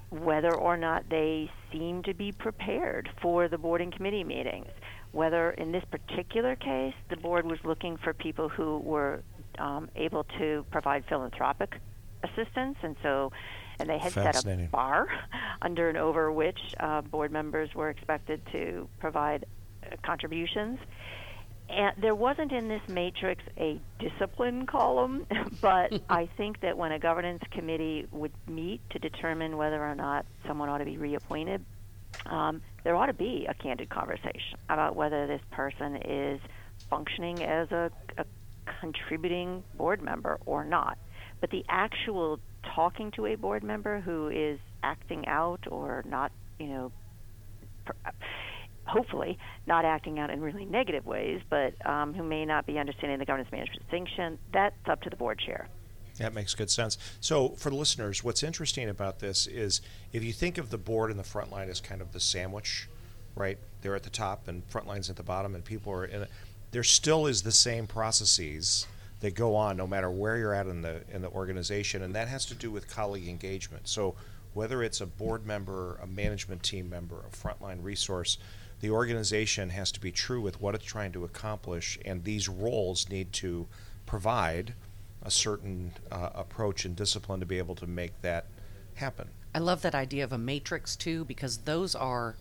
whether 0.10 0.54
or 0.54 0.78
not 0.78 1.10
they 1.10 1.51
seem 1.72 2.04
to 2.04 2.13
be 2.13 2.32
prepared 2.32 3.10
for 3.22 3.48
the 3.48 3.58
board 3.58 3.82
and 3.82 3.94
committee 3.94 4.24
meetings. 4.24 4.70
Whether 5.12 5.51
in 5.51 5.72
this 5.72 5.84
particular 5.89 6.56
case 6.56 6.94
the 7.10 7.18
board 7.18 7.46
was 7.46 7.60
looking 7.63 7.98
for 7.98 8.13
people 8.13 8.50
who 8.50 8.80
were 8.80 9.24
um, 9.58 9.89
able 9.96 10.24
to 10.38 10.66
provide 10.72 11.06
philanthropic 11.06 11.75
assistance, 12.24 12.78
and 12.82 12.96
so 13.01 13.32
and 13.80 13.89
they 13.89 13.98
had 13.98 14.12
set 14.12 14.46
a 14.46 14.68
bar 14.72 15.08
under 15.62 15.89
and 15.89 15.98
over 15.98 16.32
which 16.32 16.60
uh, 16.80 17.01
board 17.01 17.32
members 17.32 17.74
were 17.74 17.89
expected 17.89 18.42
to 18.51 18.88
provide 19.00 19.46
uh, 19.84 19.96
contributions. 20.04 20.80
And 21.70 21.94
there 22.02 22.16
wasn't 22.16 22.52
in 22.52 22.68
this 22.68 22.82
matrix 22.88 23.44
a 23.58 23.80
discipline 24.00 24.66
column, 24.66 25.26
but 25.62 25.94
I 26.10 26.28
think 26.36 26.62
that 26.62 26.78
when 26.78 26.92
a 26.92 27.00
governance 27.00 27.44
committee 27.52 28.08
would 28.12 28.34
meet 28.48 28.82
to 28.92 29.00
determine 29.00 29.56
whether 29.58 29.82
or 29.84 29.96
not 29.96 30.26
someone 30.48 30.70
ought 30.70 30.80
to 30.80 30.86
be 30.86 30.98
reappointed, 30.98 31.64
um, 32.26 32.62
there 32.84 32.96
ought 32.96 33.08
to 33.08 33.14
be 33.14 33.46
a 33.48 33.54
candid 33.54 33.90
conversation 33.90 34.58
about 34.70 34.96
whether 34.96 35.28
this 35.28 35.42
person 35.52 35.98
is 35.98 36.40
functioning 36.90 37.44
as 37.44 37.72
a, 37.72 37.92
a 38.18 38.26
contributing 38.80 39.64
board 39.78 40.02
member 40.02 40.40
or 40.46 40.64
not. 40.64 40.98
But 41.40 41.52
the 41.52 41.64
actual 41.70 42.40
talking 42.76 43.12
to 43.12 43.28
a 43.28 43.36
board 43.36 43.64
member 43.64 44.02
who 44.02 44.30
is 44.30 44.60
acting 44.84 45.28
out 45.28 45.62
or 45.70 46.04
not, 46.08 46.32
you 46.60 46.68
know, 46.68 46.92
per, 47.86 47.94
hopefully 48.89 49.38
not 49.67 49.86
acting 49.86 50.19
out 50.19 50.29
in 50.29 50.41
really 50.41 50.65
negative 50.65 51.05
ways, 51.05 51.41
but 51.50 51.74
um, 51.86 52.13
who 52.13 52.24
may 52.24 52.46
not 52.46 52.65
be 52.65 52.77
understanding 52.77 53.19
the 53.19 53.25
governance 53.25 53.51
management 53.51 53.81
distinction, 53.81 54.38
that's 54.51 54.75
up 54.88 55.01
to 55.03 55.10
the 55.10 55.15
board 55.15 55.39
chair. 55.39 55.67
That 56.17 56.34
makes 56.34 56.53
good 56.53 56.69
sense. 56.69 56.98
So, 57.22 57.50
for 57.50 57.72
listeners, 57.72 58.24
what's 58.24 58.43
interesting 58.43 58.89
about 58.89 59.19
this 59.19 59.48
is 59.48 59.81
if 60.12 60.24
you 60.24 60.34
think 60.34 60.58
of 60.58 60.69
the 60.69 60.77
board 60.77 61.12
and 61.12 61.19
the 61.19 61.24
front 61.24 61.51
line 61.51 61.69
as 61.69 61.79
kind 61.79 62.01
of 62.01 62.12
the 62.12 62.19
sandwich, 62.19 62.89
right? 63.36 63.58
They're 63.81 63.96
at 63.96 64.03
the 64.03 64.10
top 64.10 64.48
and 64.48 64.63
front 64.65 64.86
line's 64.86 65.10
at 65.10 65.15
the 65.15 65.24
bottom, 65.24 65.55
and 65.55 65.63
people 65.63 65.93
are 65.93 66.05
in 66.05 66.24
it. 66.24 66.29
There 66.72 66.84
still 66.84 67.25
is 67.25 67.41
the 67.41 67.53
same 67.53 67.88
processes 67.88 68.86
that 69.22 69.34
go 69.34 69.55
on 69.55 69.75
no 69.77 69.88
matter 69.88 70.10
where 70.12 70.38
you're 70.38 70.53
at 70.53 70.67
in 70.67 70.81
the 70.81 71.01
in 71.12 71.22
the 71.22 71.29
organization, 71.29 72.03
and 72.03 72.13
that 72.15 72.27
has 72.27 72.46
to 72.48 72.55
do 72.55 72.69
with 72.69 72.89
colleague 72.89 73.27
engagement. 73.27 73.88
So, 73.88 74.15
whether 74.53 74.84
it's 74.84 75.00
a 75.00 75.05
board 75.05 75.46
member, 75.46 75.98
a 76.01 76.08
management 76.08 76.63
team 76.63 76.89
member, 76.89 77.24
a 77.25 77.36
frontline 77.36 77.84
resource, 77.84 78.38
the 78.82 78.90
organization 78.92 79.70
has 79.72 79.92
to 79.92 80.00
be 80.00 80.12
true 80.12 80.42
with 80.42 80.62
what 80.62 80.76
it's 80.76 80.86
trying 80.86 81.12
to 81.14 81.26
accomplish, 81.26 82.00
and 82.06 82.24
these 82.24 82.48
roles 82.48 83.10
need 83.10 83.34
to 83.34 83.68
provide 84.06 84.74
a 85.22 85.32
certain 85.32 85.92
uh, 86.12 86.30
approach 86.34 86.86
and 86.86 86.96
discipline 86.96 87.40
to 87.40 87.46
be 87.46 87.58
able 87.58 87.76
to 87.76 87.88
make 87.88 88.22
that 88.22 88.46
happen. 88.96 89.28
I 89.54 89.60
love 89.60 89.82
that 89.82 89.96
idea 89.96 90.24
of 90.24 90.32
a 90.32 90.38
matrix 90.38 90.96
too 90.96 91.26
because 91.26 91.58
those 91.58 91.96
are 91.96 92.36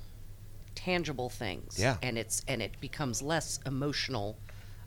tangible 0.75 1.29
things. 1.29 1.79
Yeah. 1.79 1.97
And 2.03 2.17
it's 2.17 2.45
and 2.47 2.63
it 2.63 2.81
becomes 2.81 3.21
less 3.23 3.59
emotional. 3.67 4.37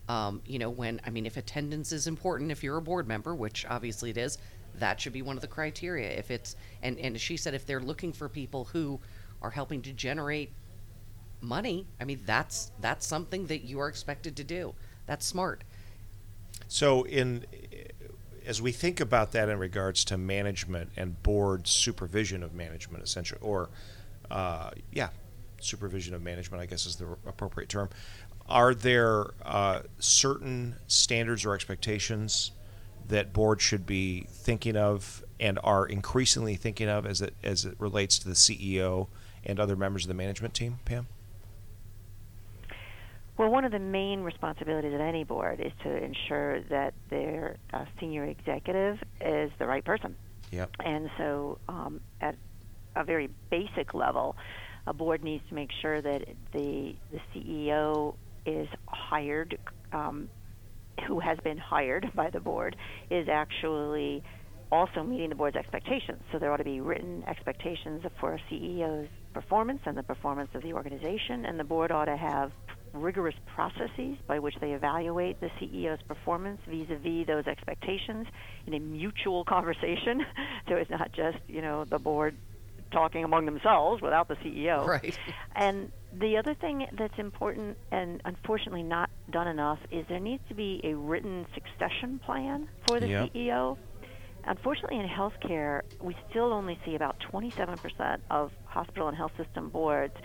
Um, 0.08 0.42
you 0.46 0.60
know, 0.60 0.70
when 0.70 1.02
I 1.06 1.10
mean, 1.10 1.26
if 1.26 1.38
attendance 1.38 1.92
is 1.92 2.08
important, 2.08 2.52
if 2.52 2.64
you're 2.64 2.78
a 2.78 2.82
board 2.82 3.08
member, 3.08 3.36
which 3.36 3.66
obviously 3.70 4.10
it 4.10 4.18
is, 4.18 4.38
that 4.76 5.02
should 5.02 5.14
be 5.14 5.22
one 5.22 5.36
of 5.36 5.42
the 5.42 5.48
criteria. 5.48 6.10
If 6.12 6.32
it's 6.32 6.56
and 6.82 6.98
and 7.00 7.20
she 7.20 7.38
said 7.38 7.54
if 7.54 7.66
they're 7.66 7.82
looking 7.82 8.14
for 8.14 8.30
people 8.30 8.66
who 8.66 9.00
are 9.42 9.50
helping 9.50 9.82
to 9.82 9.92
generate 9.92 10.54
money, 11.42 11.88
I 12.00 12.06
mean 12.06 12.22
that's 12.26 12.72
that's 12.80 13.06
something 13.06 13.48
that 13.48 13.64
you 13.64 13.80
are 13.80 13.88
expected 13.88 14.36
to 14.38 14.44
do. 14.44 14.74
That's 15.06 15.26
smart. 15.26 15.64
So, 16.68 17.04
in 17.04 17.46
as 18.46 18.62
we 18.62 18.72
think 18.72 19.00
about 19.00 19.32
that 19.34 19.50
in 19.50 19.60
regards 19.60 20.04
to 20.06 20.18
management 20.18 20.92
and 20.98 21.22
board 21.24 21.68
supervision 21.68 22.44
of 22.44 22.54
management, 22.54 23.04
essentially, 23.04 23.40
or 23.42 23.70
uh, 24.30 24.72
yeah, 24.92 25.10
supervision 25.60 26.14
of 26.14 26.22
management, 26.22 26.62
I 26.62 26.66
guess 26.66 26.86
is 26.86 26.96
the 26.96 27.06
appropriate 27.26 27.70
term. 27.70 27.90
Are 28.48 28.74
there 28.74 29.26
uh, 29.44 29.82
certain 30.00 30.76
standards 30.88 31.46
or 31.46 31.54
expectations 31.54 32.52
that 33.08 33.34
boards 33.34 33.62
should 33.62 33.86
be 33.86 34.26
thinking 34.30 34.76
of 34.76 35.24
and 35.40 35.60
are 35.64 35.86
increasingly 35.86 36.56
thinking 36.56 36.88
of 36.90 37.06
as 37.06 37.22
it 37.22 37.34
as 37.44 37.66
it 37.66 37.76
relates 37.80 38.18
to 38.20 38.28
the 38.28 38.36
CEO 38.36 39.08
and 39.44 39.60
other 39.60 39.76
members 39.76 40.06
of 40.06 40.08
the 40.08 40.14
management 40.14 40.54
team, 40.54 40.80
Pam? 40.86 41.08
Well, 43.42 43.50
one 43.50 43.66
of 43.66 43.72
the 43.72 43.80
main 43.80 44.22
responsibilities 44.22 44.94
of 44.94 45.02
any 45.02 45.24
board 45.24 45.62
is 45.62 45.72
to 45.82 45.90
ensure 45.90 46.62
that 46.70 46.94
their 47.10 47.58
uh, 47.74 47.86
senior 48.00 48.26
executive 48.26 49.00
is 49.20 49.50
the 49.58 49.66
right 49.66 49.84
person. 49.84 50.16
Yep. 50.52 50.70
And 50.86 51.10
so, 51.18 51.58
um, 51.68 52.02
at 52.22 52.36
a 52.96 53.04
very 53.04 53.32
basic 53.50 53.96
level, 53.96 54.36
a 54.86 54.94
board 54.94 55.24
needs 55.24 55.44
to 55.50 55.56
make 55.56 55.72
sure 55.82 56.00
that 56.04 56.22
the 56.54 56.94
the 57.12 57.20
CEO 57.34 58.14
is 58.46 58.68
hired, 58.86 59.58
um, 59.92 60.30
who 61.08 61.20
has 61.20 61.40
been 61.44 61.58
hired 61.58 62.12
by 62.14 62.30
the 62.30 62.40
board, 62.40 62.76
is 63.10 63.28
actually 63.28 64.24
also 64.72 65.02
meeting 65.02 65.30
the 65.30 65.36
board's 65.36 65.58
expectations. 65.58 66.22
So 66.32 66.38
there 66.38 66.52
ought 66.54 66.58
to 66.58 66.64
be 66.64 66.80
written 66.80 67.24
expectations 67.28 68.04
for 68.20 68.36
a 68.36 68.40
CEO's 68.52 69.10
performance 69.34 69.82
and 69.86 69.98
the 69.98 70.04
performance 70.04 70.50
of 70.54 70.62
the 70.62 70.74
organization, 70.74 71.46
and 71.46 71.60
the 71.60 71.64
board 71.64 71.92
ought 71.92 72.06
to 72.06 72.18
have 72.18 72.52
rigorous 72.94 73.36
processes 73.46 74.18
by 74.28 74.40
which 74.40 74.56
they 74.62 74.74
evaluate 74.74 75.40
the 75.40 75.50
CEO's 75.60 76.02
performance 76.04 76.60
vis-a-vis 76.68 77.26
those 77.28 77.48
expectations 77.48 78.28
in 78.68 78.74
a 78.74 78.80
mutual 78.80 79.46
conversation. 79.46 80.26
so 80.68 80.76
it's 80.76 80.90
not 80.90 81.12
just 81.14 81.38
you 81.48 81.62
know 81.62 81.86
the 81.86 82.00
board 82.00 82.36
talking 82.92 83.24
among 83.24 83.46
themselves 83.46 84.02
without 84.02 84.28
the 84.28 84.36
CEO. 84.36 84.86
Right. 84.92 85.18
And 85.56 85.92
the 86.12 86.36
other 86.38 86.54
thing 86.54 86.88
that's 86.92 87.18
important 87.18 87.78
and 87.92 88.22
unfortunately 88.26 88.84
not 88.84 89.10
done 89.30 89.48
enough 89.48 89.80
is 89.92 90.06
there 90.10 90.20
needs 90.20 90.44
to 90.50 90.54
be 90.54 90.82
a 90.84 90.94
written 90.94 91.46
succession 91.54 92.20
plan 92.20 92.68
for 92.88 93.00
the 93.00 93.08
Yeah. 93.08 93.28
CEO. 93.28 93.78
Unfortunately, 94.44 95.00
in 95.00 95.08
healthcare, 95.08 95.82
we 96.02 96.18
still 96.30 96.52
only 96.52 96.78
see 96.84 96.96
about 96.96 97.16
27% 97.32 98.22
of 98.32 98.52
hospital 98.66 99.08
and 99.08 99.16
health 99.16 99.32
system 99.38 99.70
boards 99.70 100.16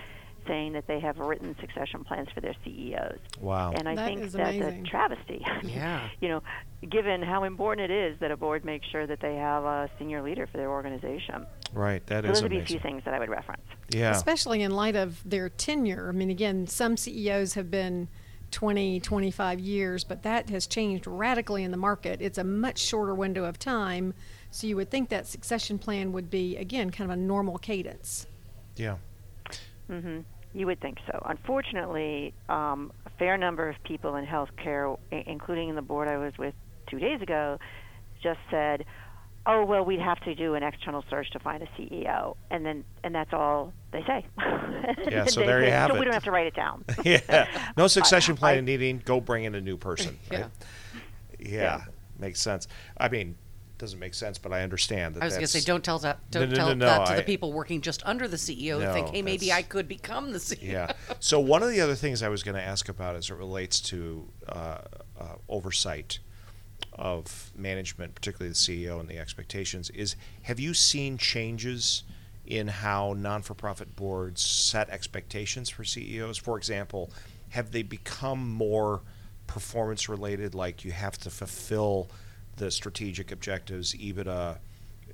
saying 0.47 0.73
that 0.75 0.87
they 0.87 1.01
have 1.01 1.19
written 1.19 1.57
succession 1.61 2.05
plans 2.05 2.29
for 2.35 2.41
their 2.41 2.55
CEOs. 2.65 3.19
Wow. 3.41 3.73
And 3.73 3.89
I 3.89 3.95
That 3.95 4.05
think 4.07 4.21
is 4.23 4.33
that's 4.33 4.57
amazing. 4.57 4.87
a 4.87 4.89
travesty. 4.89 5.45
Yeah. 5.65 6.09
you 6.21 6.29
know, 6.29 6.43
given 6.89 7.23
how 7.23 7.45
important 7.45 7.91
it 7.91 7.95
is 8.13 8.19
that 8.21 8.31
a 8.31 8.37
board 8.37 8.65
makes 8.65 8.87
sure 8.89 9.07
that 9.07 9.21
they 9.21 9.37
have 9.37 9.65
a 9.65 9.91
senior 9.99 10.23
leader 10.23 10.47
for 10.47 10.57
their 10.59 10.71
organization. 10.71 11.47
right. 11.73 12.07
That 12.07 12.25
So 12.25 12.31
is 12.31 12.37
those 12.39 12.43
would 12.43 12.51
be 12.51 12.59
a 12.59 12.65
few 12.65 12.79
things 12.81 13.03
that 13.05 13.15
I 13.15 13.19
would 13.19 13.29
reference. 13.31 13.63
Yeah. 13.91 14.11
Especially 14.13 14.63
in 14.63 14.71
light 14.73 14.97
of 14.97 15.23
their 15.29 15.49
tenure. 15.49 16.09
I 16.09 16.13
mean, 16.13 16.31
again, 16.31 16.67
some 16.67 16.97
CEOs 16.97 17.55
have 17.55 17.71
been 17.71 18.09
20, 18.53 19.01
25 19.01 19.59
years, 19.61 20.05
but 20.05 20.23
that 20.23 20.51
has 20.51 20.67
changed 20.67 21.07
radically 21.07 21.65
in 21.65 21.73
the 21.73 21.77
market. 21.77 22.23
It's 22.23 22.39
a 22.39 22.45
much 22.45 22.79
shorter 22.79 23.15
window 23.15 23.45
of 23.45 23.59
time. 23.59 24.15
So 24.53 24.67
you 24.67 24.77
would 24.77 24.91
think 24.91 25.09
that 25.09 25.27
succession 25.27 25.79
plan 25.79 26.13
would 26.13 26.31
be, 26.31 26.57
again, 26.57 26.91
kind 26.91 27.11
of 27.11 27.19
a 27.19 27.21
normal 27.21 27.59
cadence. 27.59 28.27
Yeah. 28.77 28.97
hmm 29.89 30.21
You 30.57 30.67
would 30.67 30.81
think 30.81 30.97
so. 31.07 31.23
Unfortunately, 31.29 32.33
um, 32.49 32.91
a 33.05 33.11
fair 33.19 33.37
number 33.37 33.69
of 33.69 33.77
people 33.85 34.17
in 34.17 34.25
healthcare, 34.25 34.99
i- 35.13 35.23
including 35.27 35.75
the 35.75 35.83
board 35.83 36.09
I 36.09 36.17
was 36.17 36.33
with 36.39 36.55
two 36.89 36.99
days 36.99 37.21
ago, 37.21 37.59
just 38.23 38.39
said, 38.51 38.87
"Oh 39.45 39.67
well, 39.67 39.85
we'd 39.85 40.01
have 40.01 40.19
to 40.21 40.35
do 40.35 40.55
an 40.55 40.63
external 40.63 41.05
search 41.11 41.31
to 41.33 41.39
find 41.41 41.63
a 41.63 41.67
CEO," 41.77 42.37
and 42.51 42.65
then 42.65 42.85
and 43.05 43.15
that's 43.15 43.35
all 43.35 43.75
they 43.93 44.03
say. 44.07 44.25
Yeah, 45.11 45.25
so 45.27 45.41
there 45.41 45.65
you 45.65 45.71
have 45.73 45.91
so 45.91 45.97
it. 45.97 45.99
we 45.99 46.05
don't 46.05 46.15
have 46.15 46.25
to 46.25 46.31
write 46.31 46.47
it 46.47 46.55
down. 46.55 46.85
yeah. 47.05 47.47
No 47.77 47.87
succession 47.99 48.35
I- 48.35 48.39
planning 48.39 48.65
needing. 48.65 49.03
Go 49.05 49.21
bring 49.21 49.45
in 49.45 49.55
a 49.55 49.61
new 49.61 49.77
person. 49.77 50.17
Yeah. 50.31 50.49
Yeah. 51.39 51.49
Yeah. 51.51 51.85
Makes 52.19 52.41
sense. 52.41 52.67
I 52.97 53.09
mean, 53.09 53.37
doesn't 53.79 53.99
make 53.99 54.15
sense, 54.15 54.39
but 54.39 54.53
I 54.53 54.63
understand 54.63 55.15
that. 55.15 55.23
I 55.23 55.27
was 55.27 55.35
going 55.35 55.45
to 55.45 55.51
say, 55.51 55.61
don't 55.61 55.85
tell 55.85 55.99
that. 56.01 56.31
Don't 56.31 56.51
no, 56.51 56.57
tell 56.57 56.69
no, 56.69 56.75
no, 56.75 56.87
that 56.87 57.07
to 57.07 57.13
I- 57.13 57.17
the 57.17 57.23
people 57.23 57.53
working 57.53 57.81
just 57.81 58.03
under 58.07 58.27
the 58.29 58.37
CEO. 58.37 58.85
who 58.85 58.93
think, 58.93 59.09
hey, 59.09 59.23
maybe 59.23 59.53
I 59.53 59.63
could 59.63 59.89
become 59.89 60.33
the 60.33 60.39
CEO. 60.39 60.63
Yeah. 60.63 60.93
So 61.21 61.41
one 61.41 61.63
of 61.63 61.71
the 61.71 61.81
other 61.81 61.95
things 61.95 62.23
I 62.23 62.29
was 62.29 62.43
going 62.43 62.57
to 62.57 62.63
ask 62.63 62.89
about 62.89 63.17
as 63.17 63.31
it 63.31 63.35
relates 63.35 63.81
to 63.81 64.29
uh, 64.49 64.79
uh, 65.19 65.25
oversight 65.49 66.19
of 66.93 67.51
management, 67.55 68.15
particularly 68.15 68.51
the 68.51 68.55
CEO 68.55 69.01
and 69.01 69.09
the 69.09 69.19
expectations, 69.19 69.91
is 69.91 70.17
have 70.43 70.59
you 70.59 70.73
seen 70.73 71.19
changes 71.19 72.05
in 72.47 72.69
how 72.69 73.15
non 73.17 73.43
for 73.43 73.55
profit 73.55 73.95
boards 73.97 74.41
set 74.41 74.89
expectations 74.89 75.69
for 75.69 75.85
CEOs? 75.85 76.39
For 76.39 76.57
example, 76.57 77.11
have 77.51 77.73
they 77.73 77.83
become 77.83 78.49
more 78.49 79.03
performance 79.47 80.09
related, 80.09 80.55
like 80.55 80.85
you 80.85 80.93
have 80.93 81.19
to 81.19 81.31
fulfill 81.31 82.11
the 82.57 82.71
strategic 82.71 83.31
objectives, 83.33 83.95
EBITDA, 83.95 84.59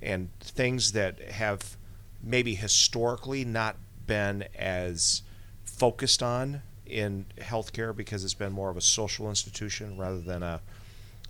and 0.00 0.28
things 0.40 0.92
that 0.92 1.20
have 1.20 1.76
maybe 2.22 2.54
historically 2.54 3.44
not 3.44 3.76
been 4.06 4.44
as 4.56 5.22
focused 5.64 6.22
on 6.22 6.62
in 6.87 7.26
healthcare 7.38 7.94
because 7.94 8.25
it's 8.25 8.34
been 8.34 8.52
more 8.52 8.70
of 8.70 8.76
a 8.76 8.80
social 8.80 9.28
institution 9.28 9.96
rather 9.96 10.20
than 10.20 10.42
a, 10.42 10.61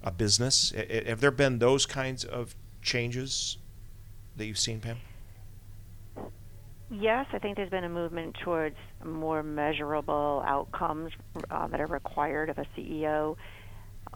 a 0.02 0.11
business? 0.11 0.73
Have 1.07 1.21
there 1.21 1.31
been 1.31 1.59
those 1.59 1.87
kinds 1.87 2.25
of 2.25 2.54
changes 2.83 3.59
that 4.37 4.47
you've 4.47 4.59
seen, 4.59 4.81
Pam? 4.81 4.99
Yes, 6.90 7.26
I 7.33 7.38
think 7.38 7.57
there's 7.57 7.71
been 7.71 7.85
a 7.85 7.88
movement 7.88 8.37
towards 8.45 8.76
more 9.02 9.42
measurable 9.42 10.42
outcomes 10.45 11.12
uh, 11.50 11.66
that 11.69 11.81
are 11.81 11.87
required 11.87 12.50
of 12.50 12.59
a 12.59 12.66
CEO. 12.76 13.37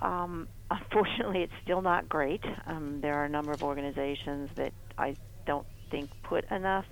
Um, 0.02 0.48
unfortunately, 0.70 1.42
it's 1.42 1.52
still 1.62 1.82
not 1.82 2.08
great. 2.08 2.42
Um, 2.66 3.00
there 3.00 3.14
are 3.14 3.24
a 3.24 3.28
number 3.28 3.52
of 3.52 3.62
organizations 3.62 4.50
that 4.56 4.72
I 4.98 5.16
don't 5.46 5.66
think 5.90 6.10
put 6.22 6.50
enough 6.50 6.84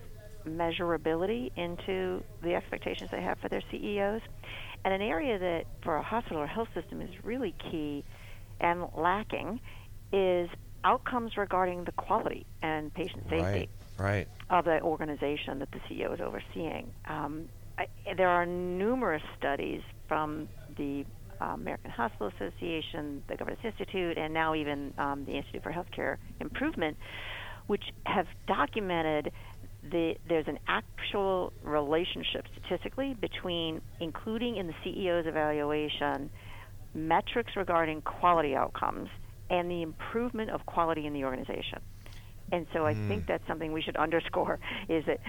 measurability 0.46 1.50
into 1.56 2.22
the 2.42 2.54
expectations 2.54 3.10
they 3.10 3.22
have 3.22 3.38
for 3.38 3.48
their 3.48 3.62
CEOs. 3.70 4.20
And 4.84 4.92
an 4.92 5.00
area 5.00 5.38
that 5.38 5.64
for 5.82 5.96
a 5.96 6.02
hospital 6.02 6.38
or 6.38 6.46
health 6.46 6.68
system 6.74 7.00
is 7.00 7.10
really 7.22 7.54
key 7.70 8.04
and 8.60 8.84
lacking 8.96 9.60
is 10.12 10.48
outcomes 10.84 11.36
regarding 11.36 11.84
the 11.84 11.92
quality 11.92 12.46
and 12.62 12.92
patient 12.92 13.24
safety 13.24 13.40
right, 13.42 13.70
right. 13.98 14.28
of 14.50 14.66
the 14.66 14.80
organization 14.82 15.58
that 15.60 15.70
the 15.72 15.80
CEO 15.88 16.12
is 16.12 16.20
overseeing. 16.20 16.92
Um, 17.06 17.48
I, 17.78 17.86
there 18.16 18.28
are 18.28 18.44
numerous 18.44 19.22
studies 19.38 19.80
from 20.06 20.48
the 20.76 21.04
uh, 21.40 21.46
American 21.46 21.90
Hospital 21.90 22.30
Association, 22.36 23.22
the 23.28 23.36
Governance 23.36 23.62
Institute, 23.64 24.18
and 24.18 24.32
now 24.32 24.54
even 24.54 24.92
um, 24.98 25.24
the 25.24 25.32
Institute 25.32 25.62
for 25.62 25.72
Healthcare 25.72 26.16
Improvement, 26.40 26.96
which 27.66 27.84
have 28.06 28.26
documented 28.46 29.32
the, 29.90 30.16
there's 30.28 30.48
an 30.48 30.58
actual 30.66 31.52
relationship 31.62 32.46
statistically 32.52 33.14
between 33.14 33.80
including 34.00 34.56
in 34.56 34.66
the 34.66 34.74
CEO's 34.84 35.26
evaluation 35.26 36.30
metrics 36.94 37.56
regarding 37.56 38.00
quality 38.02 38.54
outcomes 38.54 39.08
and 39.50 39.70
the 39.70 39.82
improvement 39.82 40.50
of 40.50 40.64
quality 40.64 41.06
in 41.06 41.12
the 41.12 41.24
organization. 41.24 41.80
And 42.52 42.66
so 42.72 42.86
I 42.86 42.94
mm. 42.94 43.08
think 43.08 43.26
that's 43.26 43.46
something 43.46 43.72
we 43.72 43.82
should 43.82 43.96
underscore 44.06 44.58
is 44.88 45.04
that 45.06 45.20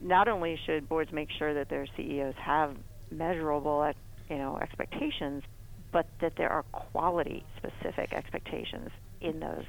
not 0.00 0.28
only 0.28 0.58
should 0.66 0.88
boards 0.88 1.12
make 1.12 1.28
sure 1.38 1.54
that 1.54 1.68
their 1.68 1.86
CEOs 1.96 2.34
have 2.36 2.76
measurable 3.10 3.92
you 4.30 4.38
know 4.38 4.58
expectations, 4.62 5.42
but 5.92 6.06
that 6.20 6.36
there 6.36 6.50
are 6.50 6.62
quality 6.72 7.44
specific 7.56 8.12
expectations 8.12 8.90
in 9.20 9.40
those 9.40 9.64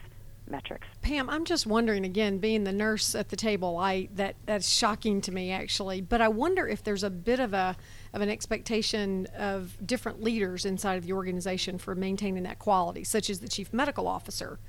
metrics. 0.49 0.87
Pam, 1.01 1.29
I'm 1.29 1.45
just 1.45 1.65
wondering 1.65 2.05
again, 2.05 2.37
being 2.37 2.63
the 2.63 2.71
nurse 2.71 3.15
at 3.15 3.29
the 3.29 3.35
table, 3.35 3.77
I 3.77 4.09
that 4.15 4.35
that's 4.45 4.69
shocking 4.69 5.21
to 5.21 5.31
me 5.31 5.51
actually. 5.51 6.01
But 6.01 6.21
I 6.21 6.27
wonder 6.27 6.67
if 6.67 6.83
there's 6.83 7.03
a 7.03 7.09
bit 7.09 7.39
of 7.39 7.53
a 7.53 7.75
of 8.13 8.21
an 8.21 8.29
expectation 8.29 9.27
of 9.37 9.75
different 9.85 10.21
leaders 10.21 10.65
inside 10.65 10.95
of 10.95 11.05
the 11.05 11.13
organization 11.13 11.77
for 11.77 11.95
maintaining 11.95 12.43
that 12.43 12.59
quality, 12.59 13.03
such 13.03 13.29
as 13.29 13.39
the 13.39 13.47
chief 13.47 13.73
medical 13.73 14.07
officer. 14.07 14.59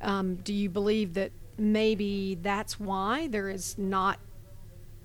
Um, 0.00 0.36
do 0.36 0.52
you 0.52 0.68
believe 0.68 1.14
that 1.14 1.30
maybe 1.58 2.36
that's 2.40 2.80
why 2.80 3.28
there 3.28 3.48
is 3.48 3.76
not, 3.78 4.18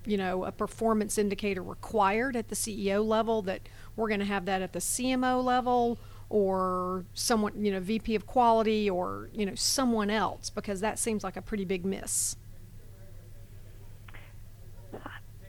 you 0.08 0.16
know, 0.16 0.44
a 0.44 0.52
performance 0.52 1.18
indicator 1.18 1.62
required 1.62 2.36
at 2.36 2.48
the 2.48 2.54
CEO 2.54 3.06
level? 3.06 3.42
That 3.42 3.68
we're 3.96 4.08
going 4.08 4.20
to 4.20 4.26
have 4.26 4.46
that 4.46 4.62
at 4.62 4.72
the 4.72 4.80
CMO 4.80 5.42
level? 5.42 5.98
or 6.30 7.06
someone, 7.14 7.64
you 7.64 7.72
know, 7.72 7.80
VP 7.80 8.14
of 8.14 8.26
quality 8.26 8.90
or, 8.90 9.30
you 9.32 9.46
know, 9.46 9.54
someone 9.54 10.10
else 10.10 10.50
because 10.50 10.80
that 10.80 10.98
seems 10.98 11.24
like 11.24 11.36
a 11.36 11.42
pretty 11.42 11.64
big 11.64 11.86
miss. 11.86 12.36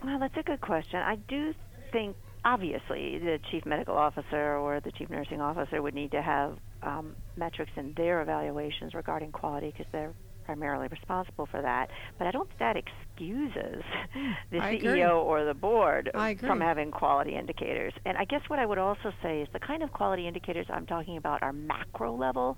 Well, 0.03 0.19
that's 0.19 0.38
a 0.38 0.43
good 0.43 0.62
question. 0.62 0.99
I 0.99 1.17
do 1.27 1.53
think 1.91 2.15
obviously 2.45 3.19
the 3.19 3.39
chief 3.51 3.65
medical 3.65 3.95
officer 3.95 4.55
or 4.55 4.79
the 4.79 4.91
chief 4.91 5.10
nursing 5.10 5.41
officer 5.41 5.81
would 5.81 5.93
need 5.93 6.12
to 6.12 6.21
have 6.21 6.57
um, 6.81 7.15
metrics 7.36 7.71
in 7.75 7.93
their 7.97 8.21
evaluations 8.21 8.93
regarding 8.93 9.31
quality 9.31 9.71
because 9.71 9.91
they're 9.91 10.13
primarily 10.49 10.88
responsible 10.88 11.45
for 11.45 11.62
that. 11.62 11.91
But 12.17 12.25
I 12.25 12.31
don't 12.31 12.47
think 12.47 12.57
that 12.59 12.75
excuses 12.75 13.83
the 14.51 14.57
I 14.59 14.77
CEO 14.77 14.79
agree. 14.79 15.03
or 15.03 15.45
the 15.45 15.53
board 15.53 16.09
from 16.39 16.59
having 16.59 16.89
quality 16.89 17.35
indicators. 17.35 17.93
And 18.03 18.17
I 18.17 18.25
guess 18.25 18.41
what 18.47 18.57
I 18.57 18.65
would 18.65 18.79
also 18.79 19.12
say 19.21 19.41
is 19.41 19.47
the 19.53 19.59
kind 19.59 19.83
of 19.83 19.91
quality 19.91 20.27
indicators 20.27 20.65
I'm 20.67 20.88
talking 20.88 21.17
about 21.17 21.43
are 21.43 21.53
macro 21.53 22.15
level. 22.15 22.57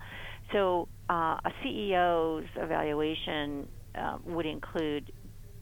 So 0.54 0.88
uh, 1.10 1.38
a 1.44 1.52
CEO's 1.62 2.48
evaluation 2.56 3.68
uh, 3.94 4.20
would 4.24 4.46
include 4.46 5.12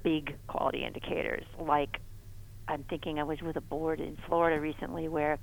big 0.04 0.36
quality 0.48 0.86
indicators 0.86 1.46
like 1.60 2.00
I'm 2.68 2.84
thinking 2.84 3.18
I 3.18 3.24
was 3.24 3.42
with 3.42 3.56
a 3.56 3.62
board 3.62 4.00
in 4.00 4.18
Florida 4.28 4.62
recently 4.62 5.08
where 5.08 5.40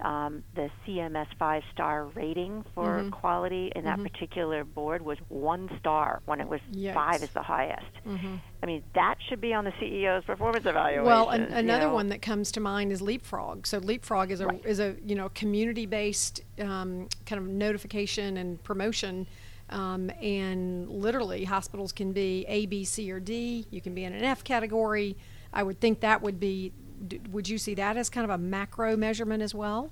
um, 0.00 0.44
the 0.54 0.70
CMS 0.86 1.26
five 1.38 1.62
star 1.72 2.06
rating 2.14 2.64
for 2.74 3.02
Mhm. 3.02 3.10
quality 3.10 3.72
in 3.74 3.84
that 3.84 3.98
Mhm. 3.98 4.04
particular 4.12 4.64
board 4.64 5.02
was 5.02 5.18
one 5.28 5.68
star 5.80 6.22
when 6.26 6.40
it 6.40 6.48
was 6.48 6.60
Yikes. 6.72 6.94
five 6.94 7.22
is 7.22 7.30
the 7.30 7.42
highest. 7.42 7.86
Mm-hmm. 8.06 8.36
I 8.62 8.66
mean, 8.66 8.84
that 8.94 9.16
should 9.28 9.40
be 9.40 9.52
on 9.52 9.64
the 9.64 9.72
CEO's 9.80 10.24
performance 10.24 10.66
evaluation. 10.66 11.04
Well, 11.04 11.30
an, 11.30 11.42
you 11.50 11.56
another 11.56 11.86
know. 11.88 11.94
one 11.94 12.08
that 12.10 12.22
comes 12.22 12.52
to 12.52 12.60
mind 12.60 12.92
is 12.92 13.02
Leapfrog. 13.02 13.66
So 13.66 13.78
Leapfrog 13.78 14.30
is 14.30 14.40
a 14.40 14.46
Right. 14.46 14.64
is 14.64 14.78
a 14.78 14.94
you 15.04 15.14
know 15.16 15.28
community 15.30 15.86
based 15.86 16.42
um, 16.60 17.08
kind 17.26 17.40
of 17.42 17.48
notification 17.48 18.36
and 18.36 18.62
promotion. 18.62 19.26
Um, 19.70 20.10
and 20.22 20.88
literally, 20.88 21.44
hospitals 21.44 21.92
can 21.92 22.12
be 22.12 22.44
A, 22.48 22.64
B, 22.66 22.84
C, 22.84 23.10
or 23.12 23.20
D. 23.20 23.66
You 23.70 23.80
can 23.80 23.94
be 23.94 24.04
in 24.04 24.12
an 24.14 24.24
F 24.24 24.42
category. 24.42 25.16
I 25.52 25.62
would 25.62 25.80
think 25.80 26.00
that 26.00 26.22
would 26.22 26.38
be. 26.40 26.72
D- 27.06 27.20
Would 27.30 27.48
you 27.48 27.58
see 27.58 27.74
that 27.74 27.96
as 27.96 28.08
kind 28.10 28.24
of 28.24 28.30
a 28.30 28.38
macro 28.38 28.96
measurement 28.96 29.42
as 29.42 29.54
well? 29.54 29.90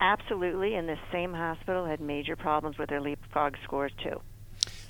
Absolutely, 0.00 0.74
and 0.76 0.88
this 0.88 0.98
same 1.12 1.34
hospital 1.34 1.84
had 1.84 2.00
major 2.00 2.34
problems 2.36 2.78
with 2.78 2.88
their 2.88 3.00
leapfrog 3.00 3.54
scores 3.64 3.92
too. 4.02 4.20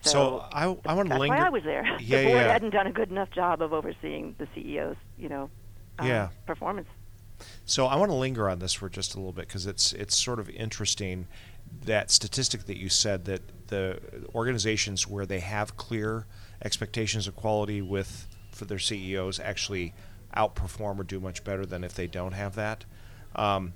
So 0.03 0.45
I, 0.53 0.65
I 0.87 0.95
want 0.95 1.09
to 1.11 1.19
linger. 1.19 1.19
That's 1.19 1.21
linger. 1.21 1.35
why 1.37 1.47
I 1.47 1.51
was 1.51 1.63
there. 1.65 1.85
Yeah, 2.01 2.19
the 2.23 2.29
board 2.29 2.41
yeah. 2.43 2.53
hadn't 2.53 2.71
done 2.71 2.87
a 2.87 2.93
good 2.93 3.11
enough 3.11 3.31
job 3.31 3.61
of 3.61 3.73
overseeing 3.73 4.35
the 4.39 4.47
CEO's, 4.57 4.97
you 5.19 5.29
know, 5.29 5.51
um, 5.99 6.07
Yeah. 6.07 6.29
performance. 6.47 6.89
So 7.65 7.87
I 7.87 7.97
want 7.97 8.11
to 8.11 8.15
linger 8.17 8.49
on 8.49 8.59
this 8.61 8.73
for 8.73 8.89
just 8.89 9.15
a 9.15 9.19
little 9.19 9.33
bit 9.33 9.47
because 9.49 9.67
it's 9.67 9.93
it's 9.93 10.17
sort 10.17 10.39
of 10.41 10.49
interesting 10.51 11.27
that 11.85 12.11
statistic 12.11 12.67
that 12.67 12.77
you 12.77 12.89
said 12.89 13.25
that 13.27 13.41
the 13.69 13.99
organizations 14.35 15.07
where 15.09 15.25
they 15.27 15.41
have 15.41 15.77
clear 15.77 16.27
expectations 16.63 17.27
of 17.27 17.35
quality 17.37 17.81
with 17.81 18.27
for 18.53 18.65
their 18.67 18.79
CEOs 18.79 19.41
actually 19.41 19.95
outperform 20.37 20.99
or 20.99 21.05
do 21.05 21.21
much 21.21 21.45
better 21.45 21.67
than 21.67 21.85
if 21.85 21.95
they 21.95 22.07
don't 22.07 22.33
have 22.33 22.55
that. 22.55 22.85
Um, 23.35 23.73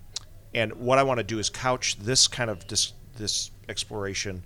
and 0.55 0.73
what 0.75 0.99
I 0.99 1.03
want 1.03 1.19
to 1.19 1.25
do 1.25 1.39
is 1.39 1.51
couch 1.51 1.97
this 1.99 2.29
kind 2.29 2.51
of 2.51 2.67
this 2.69 2.93
this 3.17 3.51
exploration 3.69 4.43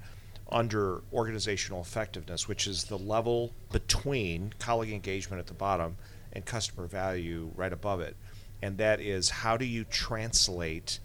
under 0.51 1.03
organizational 1.13 1.81
effectiveness, 1.81 2.49
which 2.49 2.67
is 2.67 2.85
the 2.85 2.99
level 2.99 3.53
between 3.71 4.53
colleague 4.59 4.93
engagement 4.93 5.41
at 5.41 5.47
the 5.47 5.55
bottom 5.55 5.97
and 6.33 6.45
customer 6.45 6.87
value 6.87 7.51
right 7.55 7.73
above 7.73 8.01
it. 8.01 8.17
And 8.63 8.79
that 8.79 9.01
is 9.01 9.31
how 9.31 9.57
do 9.57 9.65
you 9.65 9.85
translate 9.85 11.01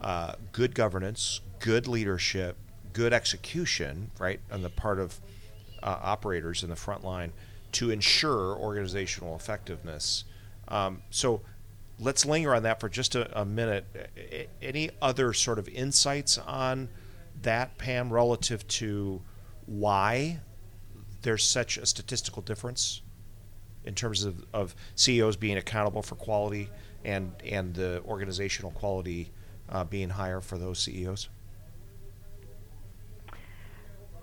uh, 0.00 0.34
good 0.50 0.74
governance, 0.74 1.40
good 1.60 1.86
leadership, 1.86 2.56
good 2.92 3.12
execution, 3.12 4.10
right, 4.18 4.40
on 4.50 4.62
the 4.62 4.68
part 4.68 4.98
of 4.98 5.20
uh, 5.82 5.98
operators 6.02 6.62
in 6.62 6.70
the 6.70 6.76
front 6.76 7.04
line 7.04 7.32
to 7.72 7.90
ensure 7.90 8.56
organizational 8.56 9.34
effectiveness. 9.36 10.24
Um, 10.68 11.02
so 11.10 11.42
let's 11.98 12.24
linger 12.24 12.54
on 12.54 12.62
that 12.64 12.80
for 12.80 12.88
just 12.88 13.14
a, 13.14 13.40
a 13.40 13.44
minute. 13.44 13.84
A- 14.16 14.48
Any 14.62 14.90
other 15.00 15.32
sort 15.32 15.58
of 15.58 15.68
insights 15.68 16.38
on 16.38 16.88
that, 17.42 17.78
Pam, 17.78 18.12
relative 18.12 18.66
to 18.68 19.20
why 19.66 20.40
there's 21.22 21.44
such 21.44 21.76
a 21.76 21.86
statistical 21.86 22.42
difference 22.42 23.02
in 23.84 23.94
terms 23.94 24.24
of, 24.24 24.44
of 24.52 24.74
CEOs 24.94 25.36
being 25.36 25.56
accountable 25.56 26.02
for 26.02 26.14
quality 26.14 26.68
and, 27.04 27.32
and 27.44 27.74
the 27.74 28.02
organizational 28.06 28.70
quality 28.72 29.30
uh, 29.68 29.84
being 29.84 30.10
higher 30.10 30.40
for 30.40 30.58
those 30.58 30.78
CEOs? 30.80 31.28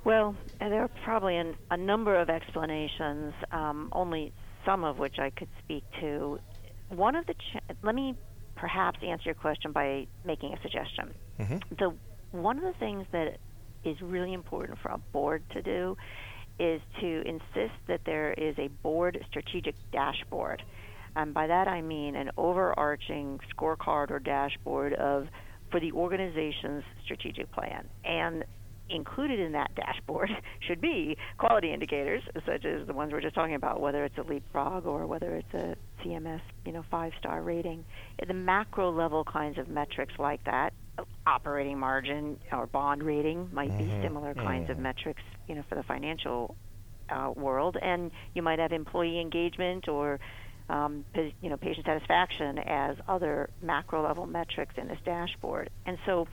Well, 0.05 0.35
there 0.59 0.81
are 0.81 0.89
probably 1.03 1.35
an, 1.35 1.55
a 1.71 1.77
number 1.77 2.15
of 2.15 2.29
explanations, 2.29 3.33
um, 3.51 3.89
only 3.91 4.31
some 4.65 4.83
of 4.83 4.97
which 4.99 5.15
I 5.19 5.29
could 5.31 5.49
speak 5.63 5.83
to. 5.99 6.39
One 6.89 7.15
of 7.15 7.25
the, 7.25 7.33
ch- 7.33 7.75
let 7.83 7.95
me 7.95 8.15
perhaps 8.55 8.99
answer 9.03 9.23
your 9.25 9.35
question 9.35 9.71
by 9.71 10.07
making 10.25 10.53
a 10.53 10.61
suggestion. 10.61 11.13
Mhm. 11.39 11.77
The 11.77 11.95
one 12.31 12.57
of 12.57 12.63
the 12.63 12.73
things 12.79 13.07
that 13.11 13.37
is 13.83 13.99
really 14.01 14.33
important 14.33 14.77
for 14.79 14.89
a 14.89 14.97
board 15.13 15.43
to 15.51 15.61
do 15.61 15.97
is 16.59 16.81
to 16.99 17.21
insist 17.25 17.73
that 17.87 18.01
there 18.05 18.33
is 18.33 18.53
a 18.59 18.67
board 18.83 19.23
strategic 19.29 19.75
dashboard. 19.91 20.61
And 21.15 21.33
by 21.33 21.47
that 21.47 21.67
I 21.67 21.81
mean 21.81 22.15
an 22.15 22.29
overarching 22.37 23.39
scorecard 23.55 24.11
or 24.11 24.19
dashboard 24.19 24.93
of 24.93 25.27
for 25.71 25.79
the 25.79 25.91
organization's 25.93 26.83
strategic 27.03 27.51
plan. 27.51 27.87
And 28.03 28.43
included 28.89 29.39
in 29.39 29.51
that 29.53 29.73
dashboard 29.75 30.29
should 30.67 30.81
be 30.81 31.17
quality 31.37 31.73
indicators, 31.73 32.23
such 32.45 32.65
as 32.65 32.87
the 32.87 32.93
ones 32.93 33.11
we're 33.11 33.21
just 33.21 33.35
talking 33.35 33.55
about, 33.55 33.79
whether 33.79 34.03
it's 34.05 34.17
a 34.17 34.23
leapfrog 34.23 34.85
or 34.85 35.05
whether 35.07 35.35
it's 35.35 35.53
a 35.53 35.75
CMS, 36.03 36.41
you 36.65 36.71
know, 36.71 36.83
five-star 36.89 37.41
rating. 37.41 37.83
The 38.25 38.33
macro 38.33 38.91
level 38.91 39.23
kinds 39.23 39.57
of 39.57 39.67
metrics 39.67 40.13
like 40.17 40.43
that, 40.45 40.73
operating 41.25 41.77
margin 41.77 42.37
or 42.51 42.67
bond 42.67 43.03
rating 43.03 43.49
might 43.53 43.75
be 43.77 43.89
similar 44.01 44.33
kinds 44.33 44.69
of 44.69 44.77
metrics, 44.77 45.21
you 45.47 45.55
know, 45.55 45.63
for 45.69 45.75
the 45.75 45.83
financial 45.83 46.55
uh, 47.09 47.31
world, 47.35 47.77
and 47.81 48.11
you 48.33 48.41
might 48.41 48.59
have 48.59 48.71
employee 48.71 49.19
engagement 49.19 49.87
or 49.87 50.19
um, 50.69 51.03
you 51.41 51.49
know 51.49 51.57
patient 51.57 51.85
satisfaction 51.85 52.59
as 52.59 52.95
other 53.07 53.49
macro 53.61 54.03
level 54.03 54.25
metrics 54.25 54.75
in 54.77 54.87
this 54.87 54.99
dashboard. 55.03 55.69
And 55.85 55.97
so 56.05 56.27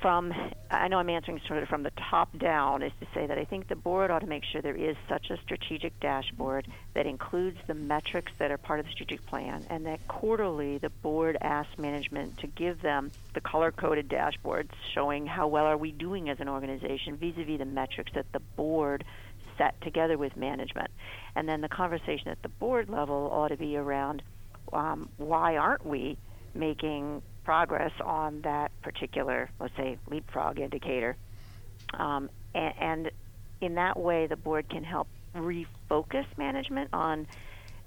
from 0.00 0.32
I 0.70 0.88
know 0.88 0.98
I'm 0.98 1.08
answering 1.08 1.40
sort 1.46 1.62
of 1.62 1.68
from 1.68 1.82
the 1.82 1.92
top 2.10 2.36
down 2.38 2.82
is 2.82 2.92
to 3.00 3.06
say 3.14 3.26
that 3.26 3.38
I 3.38 3.44
think 3.44 3.68
the 3.68 3.76
board 3.76 4.10
ought 4.10 4.18
to 4.20 4.26
make 4.26 4.44
sure 4.44 4.60
there 4.60 4.76
is 4.76 4.96
such 5.08 5.30
a 5.30 5.38
strategic 5.38 5.98
dashboard 5.98 6.66
that 6.94 7.06
includes 7.06 7.58
the 7.66 7.74
metrics 7.74 8.32
that 8.38 8.50
are 8.50 8.58
part 8.58 8.80
of 8.80 8.86
the 8.86 8.92
strategic 8.92 9.24
plan 9.26 9.64
and 9.70 9.86
that 9.86 10.06
quarterly 10.06 10.78
the 10.78 10.90
board 10.90 11.38
asks 11.40 11.78
management 11.78 12.38
to 12.38 12.46
give 12.46 12.82
them 12.82 13.10
the 13.34 13.40
color 13.40 13.72
coded 13.72 14.08
dashboards 14.08 14.70
showing 14.94 15.26
how 15.26 15.48
well 15.48 15.64
are 15.64 15.78
we 15.78 15.90
doing 15.90 16.28
as 16.28 16.38
an 16.40 16.48
organization 16.48 17.16
vis-a-vis 17.16 17.58
the 17.58 17.64
metrics 17.64 18.12
that 18.14 18.30
the 18.32 18.40
board 18.40 19.04
set 19.56 19.80
together 19.80 20.16
with 20.16 20.36
management. 20.36 20.90
And 21.34 21.48
then 21.48 21.60
the 21.60 21.68
conversation 21.68 22.28
at 22.28 22.40
the 22.42 22.48
board 22.48 22.88
level 22.88 23.28
ought 23.32 23.48
to 23.48 23.56
be 23.56 23.76
around 23.76 24.22
um, 24.72 25.08
why 25.16 25.56
aren't 25.56 25.84
we 25.84 26.18
making 26.54 27.22
progress 27.48 27.92
on 28.04 28.42
that 28.42 28.70
particular, 28.82 29.48
let's 29.58 29.74
say, 29.74 29.96
leapfrog 30.10 30.58
indicator. 30.58 31.16
Um, 31.94 32.28
and, 32.54 32.74
and 32.78 33.10
in 33.62 33.74
that 33.76 33.98
way, 33.98 34.26
the 34.26 34.36
board 34.36 34.68
can 34.68 34.84
help 34.84 35.08
refocus 35.34 36.26
management 36.36 36.90
on 36.92 37.26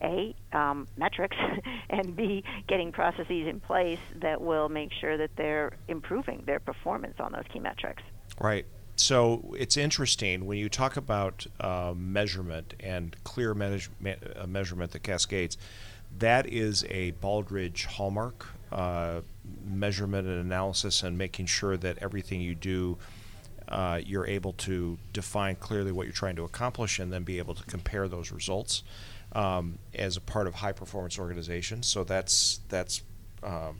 a 0.01 0.33
um, 0.51 0.87
metrics 0.97 1.37
and 1.91 2.15
b 2.15 2.43
getting 2.67 2.91
processes 2.91 3.47
in 3.47 3.59
place 3.59 3.99
that 4.15 4.41
will 4.41 4.67
make 4.67 4.91
sure 4.99 5.15
that 5.15 5.29
they're 5.35 5.73
improving 5.87 6.41
their 6.47 6.59
performance 6.59 7.19
on 7.19 7.31
those 7.31 7.45
key 7.53 7.59
metrics. 7.59 8.01
Right. 8.39 8.65
So 8.95 9.53
it's 9.55 9.77
interesting 9.77 10.47
when 10.47 10.57
you 10.57 10.69
talk 10.69 10.97
about 10.97 11.45
uh, 11.59 11.93
measurement 11.95 12.73
and 12.79 13.15
clear 13.23 13.53
manage- 13.53 13.91
ma- 13.99 14.15
uh, 14.35 14.47
measurement 14.47 14.89
that 14.93 15.03
cascades. 15.03 15.55
That 16.17 16.47
is 16.47 16.83
a 16.89 17.11
Baldrige 17.11 17.85
hallmark 17.85 18.47
uh, 18.71 19.21
measurement 19.63 20.27
and 20.27 20.39
analysis, 20.39 21.03
and 21.03 21.17
making 21.17 21.47
sure 21.47 21.77
that 21.77 21.97
everything 21.99 22.41
you 22.41 22.55
do, 22.55 22.97
uh, 23.67 23.99
you're 24.03 24.27
able 24.27 24.53
to 24.53 24.97
define 25.13 25.55
clearly 25.55 25.91
what 25.91 26.05
you're 26.05 26.13
trying 26.13 26.35
to 26.35 26.43
accomplish, 26.43 26.99
and 26.99 27.11
then 27.11 27.23
be 27.23 27.37
able 27.37 27.55
to 27.55 27.63
compare 27.63 28.07
those 28.07 28.31
results 28.31 28.83
um, 29.33 29.77
as 29.93 30.17
a 30.17 30.21
part 30.21 30.47
of 30.47 30.55
high 30.55 30.71
performance 30.71 31.17
organizations. 31.17 31.87
So 31.87 32.03
that's 32.03 32.59
that's 32.69 33.01
um, 33.43 33.79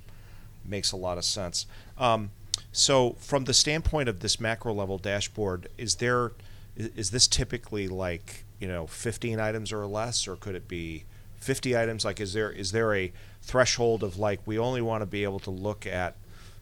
makes 0.65 0.91
a 0.91 0.97
lot 0.97 1.17
of 1.17 1.25
sense. 1.25 1.65
Um, 1.97 2.31
so, 2.71 3.15
from 3.19 3.45
the 3.45 3.53
standpoint 3.53 4.09
of 4.09 4.19
this 4.19 4.39
macro 4.39 4.73
level 4.73 4.97
dashboard, 4.97 5.67
is 5.77 5.95
there 5.95 6.31
is 6.75 7.11
this 7.11 7.27
typically 7.27 7.87
like 7.87 8.45
you 8.59 8.67
know 8.67 8.87
15 8.87 9.39
items 9.39 9.71
or 9.71 9.85
less, 9.85 10.27
or 10.27 10.35
could 10.35 10.55
it 10.55 10.67
be 10.67 11.05
50 11.37 11.77
items? 11.77 12.05
Like, 12.05 12.19
is 12.19 12.33
there 12.33 12.51
is 12.51 12.71
there 12.71 12.95
a 12.95 13.11
threshold 13.41 14.03
of 14.03 14.17
like 14.17 14.39
we 14.45 14.57
only 14.59 14.81
want 14.81 15.01
to 15.01 15.05
be 15.05 15.23
able 15.23 15.39
to 15.39 15.49
look 15.51 15.85
at 15.85 16.15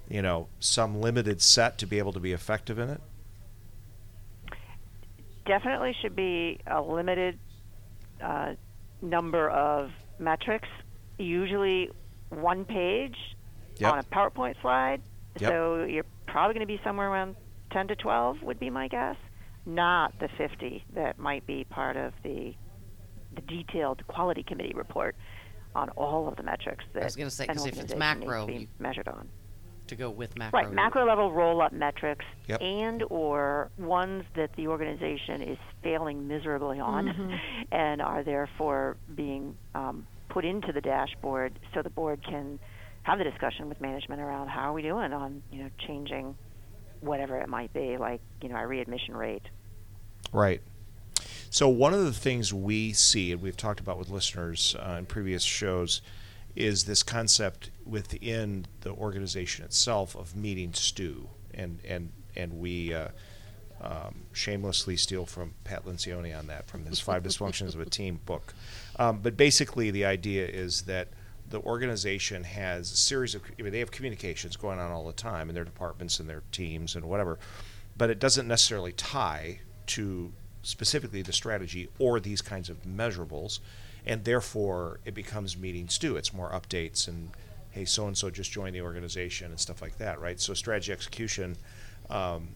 you 0.10 0.22
know 0.22 0.48
some 0.60 1.00
limited 1.02 1.42
set 1.42 1.78
to 1.78 1.86
be 1.88 1.98
able 2.00 2.14
to 2.14 2.20
be 2.20 2.32
effective 2.32 2.80
in 2.80 2.90
it? 2.90 3.02
Definitely 5.46 5.96
should 6.02 6.16
be 6.16 6.60
a 6.68 6.82
limited 6.82 7.40
uh, 8.22 8.54
number 9.02 9.50
of 9.50 9.92
metrics. 10.20 10.68
Usually 11.18 11.90
one 12.30 12.66
page 12.66 13.16
Yep. 13.78 13.94
on 13.94 14.00
a 14.00 14.04
PowerPoint 14.04 14.60
slide. 14.62 15.02
Yep. 15.40 15.50
So 15.50 15.84
you're 15.86 16.06
probably 16.28 16.54
going 16.56 16.68
to 16.68 16.74
be 16.74 16.82
somewhere 16.84 17.10
around 17.10 17.38
10 17.72 17.88
to 17.88 17.96
12 17.96 18.44
would 18.44 18.60
be 18.60 18.70
my 18.70 18.90
guess, 18.90 19.16
not 19.66 20.20
the 20.20 20.28
50 20.38 20.84
that 20.96 21.18
might 21.18 21.46
be 21.48 21.64
part 21.64 21.96
of 21.96 22.14
the 22.24 22.54
the 23.36 23.42
detailed 23.42 24.06
quality 24.08 24.42
committee 24.44 24.74
report 24.76 25.16
on 25.76 25.90
all 25.92 26.28
of 26.28 26.36
the 26.36 26.44
metrics 26.44 26.84
that 26.94 27.04
was 27.04 27.16
gonna 27.16 27.30
say, 27.30 27.46
an 27.48 27.56
'cause 27.56 27.66
if 27.66 27.74
it's 27.74 27.94
organization 27.94 28.20
needs 28.20 28.28
macro, 28.28 28.46
to 28.48 28.52
be 28.54 28.70
measured 28.80 29.08
on. 29.08 29.30
to 29.88 29.96
go 29.96 30.10
with 30.12 30.38
macro. 30.38 30.60
Right, 30.62 30.72
macro 30.72 31.06
level 31.06 31.32
roll 31.32 31.62
up 31.62 31.72
metrics 31.74 32.26
Yep. 32.48 32.62
and 32.62 33.04
or 33.10 33.72
ones 33.78 34.24
that 34.36 34.54
the 34.54 34.68
organization 34.68 35.42
is 35.42 35.58
failing 35.82 36.28
miserably 36.28 36.80
on 36.80 37.40
and 37.72 38.00
are 38.02 38.24
therefore 38.24 38.98
being 39.16 39.58
um, 39.74 40.06
put 40.30 40.46
into 40.46 40.72
the 40.72 40.82
dashboard 40.82 41.58
so 41.74 41.82
the 41.82 41.90
board 41.90 42.22
can 42.24 42.60
have 43.04 43.18
the 43.18 43.24
discussion 43.24 43.68
with 43.68 43.82
management 43.82 44.22
around 44.22 44.48
how 44.50 44.70
are 44.70 44.74
we 44.74 44.84
doing 44.84 45.12
on, 45.12 45.42
you 45.52 45.64
know, 45.64 45.70
changing 45.88 46.36
whatever 47.00 47.40
it 47.40 47.50
might 47.50 47.74
be, 47.74 47.98
like, 47.98 48.22
you 48.42 48.50
know, 48.50 48.56
our 48.56 48.68
readmission 48.68 49.16
rate. 49.18 49.42
Right. 50.32 50.62
So 51.50 51.68
one 51.68 51.94
of 51.94 52.06
the 52.06 52.14
things 52.14 52.54
we 52.54 52.94
see, 52.94 53.32
and 53.32 53.42
we've 53.42 53.58
talked 53.58 53.80
about 53.80 53.98
with 53.98 54.10
listeners 54.10 54.76
uh, 54.80 54.96
in 55.00 55.06
previous 55.08 55.44
shows, 55.44 56.02
is 56.56 56.84
this 56.84 57.02
concept 57.02 57.72
within 57.86 58.68
the 58.82 58.92
organization 58.92 59.66
itself 59.66 60.16
of 60.16 60.36
meeting 60.36 60.74
stew, 60.74 61.30
and 61.54 61.80
and 61.88 62.12
and 62.36 62.60
we 62.60 62.94
uh, 62.94 63.08
um, 63.82 64.26
shamelessly 64.32 64.96
steal 64.98 65.26
from 65.26 65.54
Pat 65.64 65.86
Lencioni 65.86 66.38
on 66.38 66.48
that 66.48 66.68
from 66.68 66.86
his 66.86 67.00
Five 67.00 67.24
Dysfunctions 67.24 67.74
of 67.74 67.82
a 67.82 67.86
Team 67.86 68.20
book. 68.26 68.54
Um, 68.98 69.20
but 69.22 69.36
basically, 69.36 69.90
the 69.90 70.06
idea 70.06 70.46
is 70.46 70.84
that 70.84 71.08
the 71.50 71.62
organization 71.62 72.44
has 72.44 72.92
a 72.92 72.96
series 72.96 73.34
of 73.34 73.42
I 73.58 73.64
mean, 73.64 73.72
they 73.72 73.80
have 73.80 73.92
communications 73.92 74.56
going 74.56 74.80
on 74.80 74.92
all 74.92 75.06
the 75.06 75.14
time 75.14 75.50
in 75.50 75.56
their 75.56 75.64
departments 75.64 76.20
and 76.20 76.30
their 76.30 76.44
teams 76.52 76.96
and 76.96 77.06
whatever, 77.06 77.40
but 77.98 78.12
it 78.12 78.20
doesn't 78.20 78.48
necessarily 78.48 78.92
tie 78.92 79.62
to 79.88 80.32
specifically 80.62 81.22
the 81.22 81.34
strategy 81.34 81.90
or 82.00 82.20
these 82.20 82.42
kinds 82.42 82.70
of 82.70 82.84
measurables, 82.84 83.60
and 84.06 84.24
therefore 84.24 85.00
it 85.06 85.14
becomes 85.14 85.58
meeting 85.58 85.88
stew. 85.90 86.18
It's 86.18 86.34
more 86.34 86.52
updates 86.52 87.08
and 87.08 87.32
hey, 87.72 87.86
so 87.86 88.08
and 88.08 88.18
so 88.18 88.30
just 88.30 88.52
joined 88.52 88.76
the 88.76 88.82
organization 88.82 89.52
and 89.52 89.60
stuff 89.60 89.82
like 89.82 89.98
that, 89.98 90.20
right? 90.20 90.40
So 90.40 90.54
strategy 90.54 90.92
execution 90.92 91.56
um, 92.10 92.50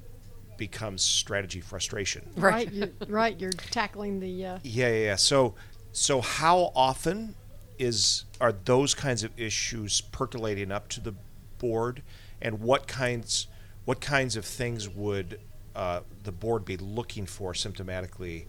becomes 0.58 1.02
strategy 1.02 1.62
frustration. 1.62 2.28
Right, 2.36 2.72
you're, 2.72 2.90
right. 3.08 3.40
You're 3.40 3.52
tackling 3.52 4.20
the. 4.20 4.46
Uh, 4.46 4.60
Yeah, 4.64 4.90
yeah, 4.90 5.04
yeah. 5.06 5.16
So, 5.16 5.56
so 5.92 6.22
how 6.22 6.72
often 6.76 7.36
is 7.80 8.26
are 8.40 8.52
those 8.52 8.94
kinds 8.94 9.24
of 9.24 9.32
issues 9.38 10.02
percolating 10.02 10.72
up 10.72 10.88
to 10.90 11.02
the 11.02 11.14
board, 11.58 12.02
and 12.42 12.60
what 12.60 12.88
kinds 12.88 13.48
what 13.86 14.00
kinds 14.00 14.36
of 14.36 14.46
things 14.46 14.88
would 14.88 15.40
uh, 15.76 16.02
the 16.24 16.32
board 16.32 16.66
be 16.66 16.78
looking 16.78 17.26
for 17.26 17.54
symptomatically, 17.54 18.46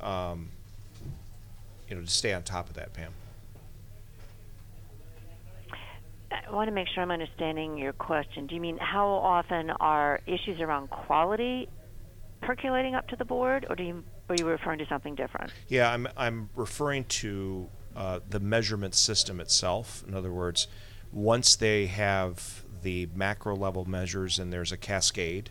um, 0.00 0.48
you 1.88 1.96
know, 1.96 2.02
to 2.02 2.08
stay 2.08 2.32
on 2.32 2.42
top 2.42 2.68
of 2.68 2.74
that, 2.74 2.92
Pam? 2.92 3.12
I 6.30 6.50
want 6.50 6.68
to 6.68 6.72
make 6.72 6.88
sure 6.88 7.02
I'm 7.02 7.10
understanding 7.10 7.76
your 7.76 7.92
question. 7.92 8.46
Do 8.46 8.54
you 8.54 8.60
mean 8.60 8.78
how 8.78 9.06
often 9.06 9.70
are 9.70 10.20
issues 10.26 10.60
around 10.60 10.88
quality 10.88 11.68
percolating 12.40 12.94
up 12.94 13.06
to 13.08 13.16
the 13.16 13.24
board, 13.24 13.66
or 13.68 13.76
do 13.76 13.82
you 13.82 14.04
are 14.28 14.34
you 14.36 14.46
referring 14.46 14.78
to 14.78 14.86
something 14.86 15.14
different? 15.14 15.52
Yeah, 15.68 15.92
I'm 15.92 16.08
I'm 16.16 16.48
referring 16.56 17.04
to 17.04 17.68
uh, 17.94 18.20
the 18.28 18.40
measurement 18.40 18.94
system 18.94 19.40
itself. 19.40 20.04
In 20.08 20.14
other 20.14 20.32
words, 20.32 20.68
once 21.12 21.56
they 21.56 21.86
have 21.86 22.64
the 22.82 23.08
macro 23.14 23.54
level 23.54 23.84
measures 23.84 24.38
and 24.38 24.52
there's 24.52 24.72
a 24.72 24.76
cascade 24.76 25.50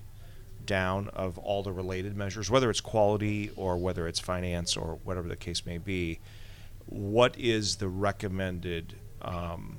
down 0.65 1.10
of 1.10 1.38
all 1.38 1.63
the 1.63 1.71
related 1.71 2.15
measures, 2.15 2.50
whether 2.50 2.69
it's 2.69 2.82
quality 2.82 3.52
or 3.56 3.78
whether 3.78 4.08
it's 4.08 4.19
finance 4.19 4.78
or 4.78 5.00
whatever 5.04 5.28
the 5.28 5.36
case 5.36 5.65
may 5.65 5.78
be, 5.78 6.19
what 6.86 7.38
is 7.38 7.78
the 7.78 7.88
recommended 7.88 8.95
um, 9.21 9.78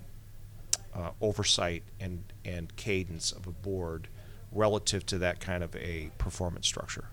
uh, 0.95 1.11
oversight 1.21 1.83
and, 2.01 2.25
and 2.45 2.75
cadence 2.77 3.33
of 3.33 3.47
a 3.47 3.51
board 3.51 4.09
relative 4.51 5.05
to 5.07 5.19
that 5.19 5.41
kind 5.41 5.63
of 5.63 5.75
a 5.77 6.11
performance 6.19 6.67
structure? 6.67 7.07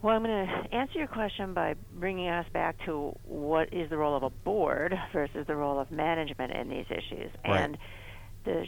Well, 0.00 0.14
I'm 0.14 0.22
going 0.22 0.46
to 0.46 0.74
answer 0.74 0.98
your 0.98 1.08
question 1.08 1.54
by 1.54 1.74
bringing 1.94 2.28
us 2.28 2.46
back 2.52 2.76
to 2.84 3.16
what 3.24 3.72
is 3.72 3.90
the 3.90 3.96
role 3.96 4.16
of 4.16 4.22
a 4.22 4.30
board 4.30 4.96
versus 5.12 5.44
the 5.46 5.56
role 5.56 5.80
of 5.80 5.90
management 5.90 6.52
in 6.52 6.68
these 6.68 6.86
issues. 6.88 7.32
Right. 7.44 7.60
And 7.60 7.78
the 8.44 8.66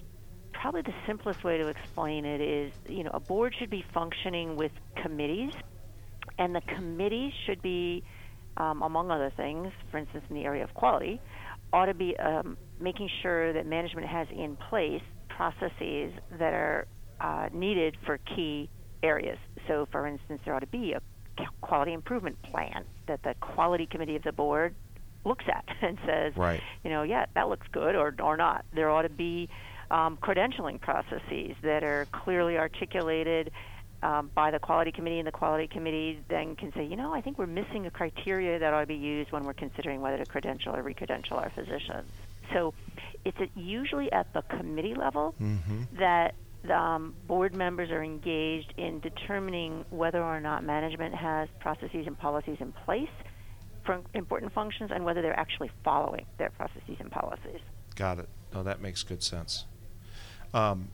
probably 0.53 0.83
the 0.83 0.95
simplest 1.07 1.45
way 1.45 1.59
to 1.59 1.69
explain 1.69 2.25
it 2.25 2.41
is, 2.41 2.73
you 2.89 3.05
know, 3.05 3.11
a 3.13 3.21
board 3.21 3.55
should 3.59 3.71
be 3.71 3.85
functioning 3.93 4.57
with 4.57 4.73
committees, 5.03 5.53
and 6.39 6.55
the 6.55 6.61
committees 6.61 7.33
should 7.47 7.63
be, 7.63 8.03
um, 8.57 8.83
among 8.83 9.11
other 9.11 9.33
things, 9.37 9.73
for 9.91 9.99
instance, 9.99 10.25
in 10.29 10.37
the 10.37 10.45
area 10.45 10.65
of 10.65 10.75
quality, 10.75 11.21
ought 11.73 11.87
to 11.87 11.95
be 11.95 12.17
um, 12.19 12.57
making 12.81 13.09
sure 13.23 13.53
that 13.53 13.67
management 13.67 14.07
has 14.07 14.27
in 14.31 14.57
place 14.57 15.03
processes 15.29 16.13
that 16.39 16.53
are 16.53 16.87
uh, 17.21 17.49
needed 17.53 17.97
for 18.05 18.19
key 18.19 18.69
areas. 19.03 19.39
So, 19.69 19.87
for 19.91 20.07
instance, 20.07 20.41
there 20.45 20.55
ought 20.55 20.61
to 20.61 20.67
be 20.67 20.93
a 20.93 21.01
quality 21.61 21.93
improvement 21.93 22.41
plan 22.43 22.85
that 23.07 23.23
the 23.23 23.35
quality 23.41 23.87
committee 23.87 24.17
of 24.17 24.23
the 24.23 24.33
board 24.33 24.75
looks 25.25 25.45
at 25.49 25.65
and 25.83 25.99
says, 26.07 26.33
right. 26.37 26.61
you 26.85 26.91
know, 26.91 27.03
yeah, 27.03 27.27
that 27.35 27.49
looks 27.49 27.67
good 27.73 27.95
or 27.95 28.15
or 28.21 28.37
not. 28.37 28.65
There 28.75 28.91
ought 28.91 29.03
to 29.03 29.09
be 29.09 29.49
um, 29.91 30.17
credentialing 30.19 30.81
processes 30.81 31.57
that 31.63 31.83
are 31.83 32.07
clearly 32.13 32.59
articulated 32.59 33.51
um, 34.03 34.31
by 34.35 34.51
the 34.51 34.59
quality 34.59 34.93
committee, 34.93 35.19
and 35.19 35.27
the 35.27 35.33
quality 35.33 35.67
committee 35.67 36.21
then 36.29 36.57
can 36.57 36.73
say, 36.73 36.85
you 36.85 36.97
know, 36.97 37.13
I 37.13 37.21
think 37.21 37.39
we're 37.39 37.47
missing 37.47 37.87
a 37.87 37.91
criteria 37.91 38.59
that 38.59 38.73
ought 38.73 38.81
to 38.81 38.87
be 38.87 38.95
used 38.95 39.31
when 39.31 39.45
we're 39.45 39.53
considering 39.53 40.01
whether 40.01 40.19
to 40.19 40.25
credential 40.25 40.75
or 40.75 40.83
recredential 40.83 41.33
our 41.33 41.51
physicians. 41.51 42.11
So 42.53 42.73
it's 43.25 43.39
usually 43.55 44.11
at 44.13 44.33
the 44.33 44.43
committee 44.43 44.95
level 44.95 45.35
mm-hmm. 45.41 45.83
that 45.99 46.35
the 46.63 46.77
um, 46.77 47.15
board 47.27 47.55
members 47.55 47.91
are 47.91 48.03
engaged 48.03 48.75
in 48.77 49.01
determining 49.01 49.85
whether 49.91 50.23
or 50.23 50.41
not 50.41 50.65
management 50.65 51.15
has 51.15 51.49
processes 51.59 52.07
and 52.07 52.19
policies 52.19 52.59
in 52.61 52.73
place 52.73 53.09
for 53.85 54.01
important 54.15 54.53
functions 54.53 54.91
and 54.93 55.05
whether 55.05 55.23
they're 55.23 55.39
actually 55.39 55.71
following 55.85 56.27
their 56.39 56.51
processes 56.51 56.97
and 56.99 57.11
policies. 57.11 57.61
Got 57.97 58.19
it. 58.19 58.29
No, 58.53 58.63
that 58.63 58.81
makes 58.81 59.03
good 59.03 59.23
sense. 59.23 59.65
Um, 60.53 60.89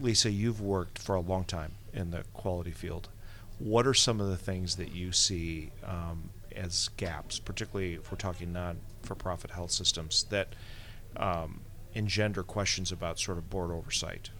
Lisa, 0.00 0.30
you've 0.30 0.60
worked 0.60 0.98
for 0.98 1.14
a 1.14 1.20
long 1.20 1.44
time 1.44 1.72
in 1.92 2.10
the 2.10 2.24
quality 2.34 2.70
field. 2.70 3.08
What 3.58 3.86
are 3.86 3.94
some 3.94 4.20
of 4.20 4.28
the 4.28 4.36
things 4.36 4.76
that 4.76 4.92
you 4.92 5.12
see 5.12 5.70
um, 5.84 6.30
as 6.54 6.90
gaps, 6.96 7.38
particularly 7.38 7.94
if 7.94 8.12
we're 8.12 8.18
talking 8.18 8.52
non-for-profit 8.52 9.50
health 9.50 9.72
systems, 9.72 10.24
that 10.30 10.54
um, 11.16 11.60
engender 11.94 12.42
questions 12.42 12.92
about 12.92 13.18
sort 13.18 13.38
of 13.38 13.50
board 13.50 13.70
oversight? 13.70 14.30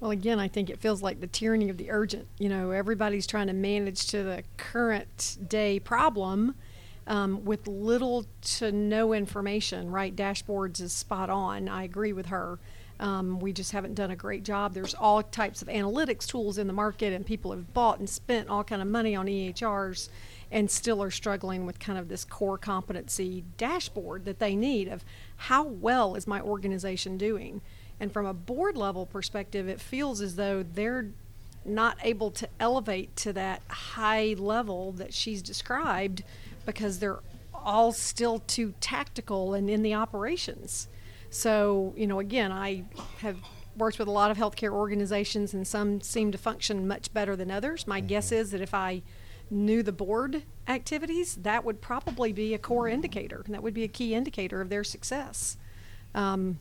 Well, 0.00 0.10
again, 0.10 0.38
I 0.38 0.48
think 0.48 0.70
it 0.70 0.78
feels 0.80 1.02
like 1.02 1.20
the 1.20 1.26
tyranny 1.26 1.68
of 1.68 1.76
the 1.76 1.90
urgent. 1.90 2.26
You 2.38 2.48
know, 2.48 2.70
everybody's 2.70 3.26
trying 3.26 3.48
to 3.48 3.52
manage 3.52 4.06
to 4.08 4.22
the 4.22 4.44
current 4.56 5.38
day 5.46 5.78
problem 5.80 6.54
um, 7.06 7.44
with 7.44 7.66
little 7.66 8.26
to 8.42 8.70
no 8.70 9.12
information, 9.12 9.90
right? 9.90 10.14
Dashboards 10.14 10.80
is 10.80 10.92
spot 10.92 11.30
on. 11.30 11.68
I 11.68 11.82
agree 11.82 12.12
with 12.12 12.26
her. 12.26 12.58
Um, 13.00 13.38
we 13.38 13.52
just 13.52 13.72
haven't 13.72 13.94
done 13.94 14.10
a 14.10 14.16
great 14.16 14.42
job. 14.42 14.74
There's 14.74 14.94
all 14.94 15.22
types 15.22 15.62
of 15.62 15.68
analytics 15.68 16.26
tools 16.26 16.58
in 16.58 16.66
the 16.66 16.72
market, 16.72 17.12
and 17.12 17.24
people 17.24 17.52
have 17.52 17.72
bought 17.72 17.98
and 17.98 18.10
spent 18.10 18.48
all 18.48 18.64
kind 18.64 18.82
of 18.82 18.88
money 18.88 19.14
on 19.14 19.26
EHRs, 19.26 20.08
and 20.50 20.70
still 20.70 21.02
are 21.02 21.10
struggling 21.10 21.64
with 21.66 21.78
kind 21.78 21.98
of 21.98 22.08
this 22.08 22.24
core 22.24 22.58
competency 22.58 23.44
dashboard 23.56 24.24
that 24.24 24.38
they 24.38 24.56
need 24.56 24.88
of 24.88 25.04
how 25.36 25.62
well 25.62 26.14
is 26.14 26.26
my 26.26 26.40
organization 26.40 27.16
doing. 27.16 27.60
And 28.00 28.12
from 28.12 28.26
a 28.26 28.34
board 28.34 28.76
level 28.76 29.06
perspective, 29.06 29.68
it 29.68 29.80
feels 29.80 30.20
as 30.20 30.36
though 30.36 30.62
they're 30.62 31.08
not 31.64 31.98
able 32.02 32.30
to 32.30 32.48
elevate 32.58 33.14
to 33.16 33.32
that 33.34 33.62
high 33.68 34.34
level 34.38 34.92
that 34.92 35.12
she's 35.12 35.42
described 35.42 36.22
because 36.64 36.98
they're 36.98 37.20
all 37.52 37.92
still 37.92 38.38
too 38.40 38.74
tactical 38.80 39.54
and 39.54 39.68
in 39.68 39.82
the 39.82 39.94
operations. 39.94 40.88
So, 41.30 41.94
you 41.96 42.06
know, 42.06 42.20
again, 42.20 42.52
I 42.52 42.84
have 43.18 43.36
worked 43.76 43.98
with 43.98 44.08
a 44.08 44.12
lot 44.12 44.30
of 44.30 44.36
healthcare 44.36 44.72
organizations, 44.72 45.54
and 45.54 45.66
some 45.66 46.00
seem 46.00 46.32
to 46.32 46.38
function 46.38 46.88
much 46.88 47.12
better 47.12 47.36
than 47.36 47.50
others. 47.50 47.86
My 47.86 48.00
mm-hmm. 48.00 48.08
guess 48.08 48.32
is 48.32 48.50
that 48.50 48.60
if 48.60 48.74
I 48.74 49.02
knew 49.50 49.82
the 49.82 49.92
board 49.92 50.42
activities, 50.66 51.36
that 51.36 51.64
would 51.64 51.80
probably 51.80 52.32
be 52.32 52.54
a 52.54 52.58
core 52.58 52.88
indicator, 52.88 53.42
and 53.44 53.54
that 53.54 53.62
would 53.62 53.74
be 53.74 53.84
a 53.84 53.88
key 53.88 54.14
indicator 54.14 54.60
of 54.60 54.68
their 54.68 54.84
success. 54.84 55.56
Um, 56.14 56.58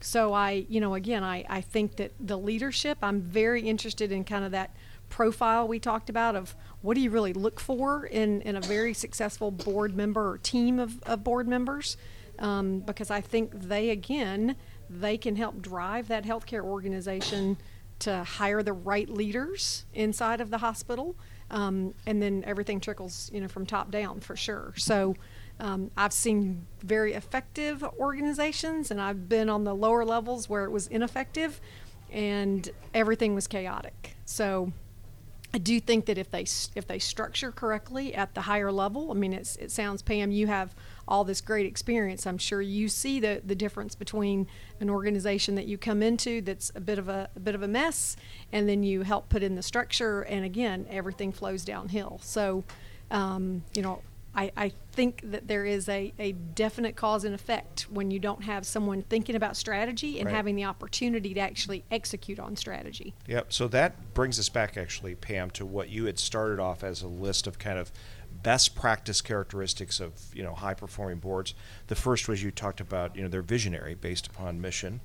so 0.00 0.32
I, 0.32 0.64
you 0.68 0.80
know, 0.80 0.94
again, 0.94 1.22
I, 1.22 1.44
I 1.48 1.60
think 1.60 1.96
that 1.96 2.12
the 2.18 2.38
leadership, 2.38 2.98
I'm 3.02 3.20
very 3.20 3.62
interested 3.62 4.10
in 4.10 4.24
kind 4.24 4.44
of 4.44 4.52
that 4.52 4.74
profile 5.10 5.68
we 5.68 5.78
talked 5.78 6.08
about 6.08 6.36
of 6.36 6.54
what 6.82 6.94
do 6.94 7.00
you 7.00 7.10
really 7.10 7.32
look 7.32 7.60
for 7.60 8.06
in, 8.06 8.40
in 8.42 8.56
a 8.56 8.60
very 8.60 8.94
successful 8.94 9.50
board 9.50 9.94
member 9.94 10.30
or 10.30 10.38
team 10.38 10.78
of, 10.78 11.02
of 11.02 11.22
board 11.22 11.46
members 11.46 11.96
um, 12.40 12.80
because 12.80 13.10
I 13.10 13.20
think 13.20 13.52
they 13.52 13.90
again 13.90 14.56
they 14.88 15.16
can 15.16 15.36
help 15.36 15.62
drive 15.62 16.08
that 16.08 16.24
healthcare 16.24 16.62
organization 16.62 17.56
to 18.00 18.24
hire 18.24 18.62
the 18.62 18.72
right 18.72 19.08
leaders 19.08 19.84
inside 19.94 20.40
of 20.40 20.50
the 20.50 20.58
hospital, 20.58 21.16
um, 21.50 21.94
and 22.06 22.20
then 22.20 22.42
everything 22.46 22.80
trickles 22.80 23.30
you 23.32 23.40
know 23.40 23.48
from 23.48 23.66
top 23.66 23.90
down 23.90 24.20
for 24.20 24.36
sure. 24.36 24.72
So. 24.76 25.14
Um, 25.62 25.90
I've 25.94 26.14
seen 26.14 26.64
very 26.82 27.12
effective 27.12 27.84
organizations, 27.98 28.90
and 28.90 28.98
I've 28.98 29.28
been 29.28 29.50
on 29.50 29.64
the 29.64 29.74
lower 29.74 30.06
levels 30.06 30.48
where 30.48 30.64
it 30.64 30.70
was 30.70 30.86
ineffective, 30.86 31.60
and 32.10 32.66
everything 32.94 33.34
was 33.34 33.46
chaotic. 33.46 34.16
So 34.24 34.72
I 35.52 35.58
do 35.58 35.80
think 35.80 36.06
that 36.06 36.16
if 36.16 36.30
they 36.30 36.42
if 36.74 36.86
they 36.86 36.98
structure 36.98 37.50
correctly 37.50 38.14
at 38.14 38.34
the 38.34 38.42
higher 38.42 38.70
level, 38.70 39.10
I 39.10 39.14
mean, 39.14 39.32
it's, 39.32 39.56
it 39.56 39.70
sounds 39.70 40.00
Pam, 40.00 40.30
you 40.30 40.46
have 40.46 40.74
all 41.08 41.24
this 41.24 41.40
great 41.40 41.66
experience, 41.66 42.24
I'm 42.24 42.38
sure 42.38 42.62
you 42.62 42.88
see 42.88 43.18
the, 43.18 43.42
the 43.44 43.56
difference 43.56 43.96
between 43.96 44.46
an 44.78 44.88
organization 44.88 45.56
that 45.56 45.66
you 45.66 45.76
come 45.76 46.02
into 46.02 46.40
that's 46.40 46.70
a 46.76 46.80
bit 46.80 47.00
of 47.00 47.08
a, 47.08 47.28
a 47.34 47.40
bit 47.40 47.56
of 47.56 47.62
a 47.62 47.68
mess, 47.68 48.16
and 48.52 48.68
then 48.68 48.84
you 48.84 49.02
help 49.02 49.28
put 49.28 49.42
in 49.42 49.56
the 49.56 49.62
structure, 49.62 50.22
and 50.22 50.44
again, 50.44 50.86
everything 50.88 51.32
flows 51.32 51.64
downhill. 51.64 52.20
So, 52.22 52.62
um, 53.10 53.64
you 53.74 53.82
know, 53.82 54.02
I, 54.34 54.52
I 54.56 54.72
think 54.92 55.22
that 55.24 55.48
there 55.48 55.64
is 55.64 55.88
a, 55.88 56.12
a 56.18 56.32
definite 56.32 56.94
cause 56.94 57.24
and 57.24 57.34
effect 57.34 57.82
when 57.90 58.10
you 58.10 58.20
don't 58.20 58.44
have 58.44 58.64
someone 58.64 59.02
thinking 59.02 59.34
about 59.34 59.56
strategy 59.56 60.18
and 60.20 60.26
right. 60.26 60.34
having 60.34 60.54
the 60.54 60.64
opportunity 60.64 61.34
to 61.34 61.40
actually 61.40 61.84
execute 61.90 62.38
on 62.38 62.54
strategy. 62.54 63.14
Yep. 63.26 63.52
So 63.52 63.66
that 63.68 64.14
brings 64.14 64.38
us 64.38 64.48
back, 64.48 64.76
actually, 64.76 65.16
Pam, 65.16 65.50
to 65.52 65.66
what 65.66 65.88
you 65.88 66.04
had 66.04 66.18
started 66.18 66.60
off 66.60 66.84
as 66.84 67.02
a 67.02 67.08
list 67.08 67.46
of 67.46 67.58
kind 67.58 67.78
of 67.78 67.90
best 68.42 68.74
practice 68.74 69.20
characteristics 69.20 70.00
of 70.00 70.12
you 70.34 70.42
know 70.42 70.54
high 70.54 70.74
performing 70.74 71.18
boards. 71.18 71.54
The 71.88 71.96
first 71.96 72.28
was 72.28 72.42
you 72.42 72.50
talked 72.50 72.80
about 72.80 73.16
you 73.16 73.22
know 73.22 73.28
they're 73.28 73.42
visionary 73.42 73.94
based 73.94 74.26
upon 74.26 74.60
mission. 74.60 75.00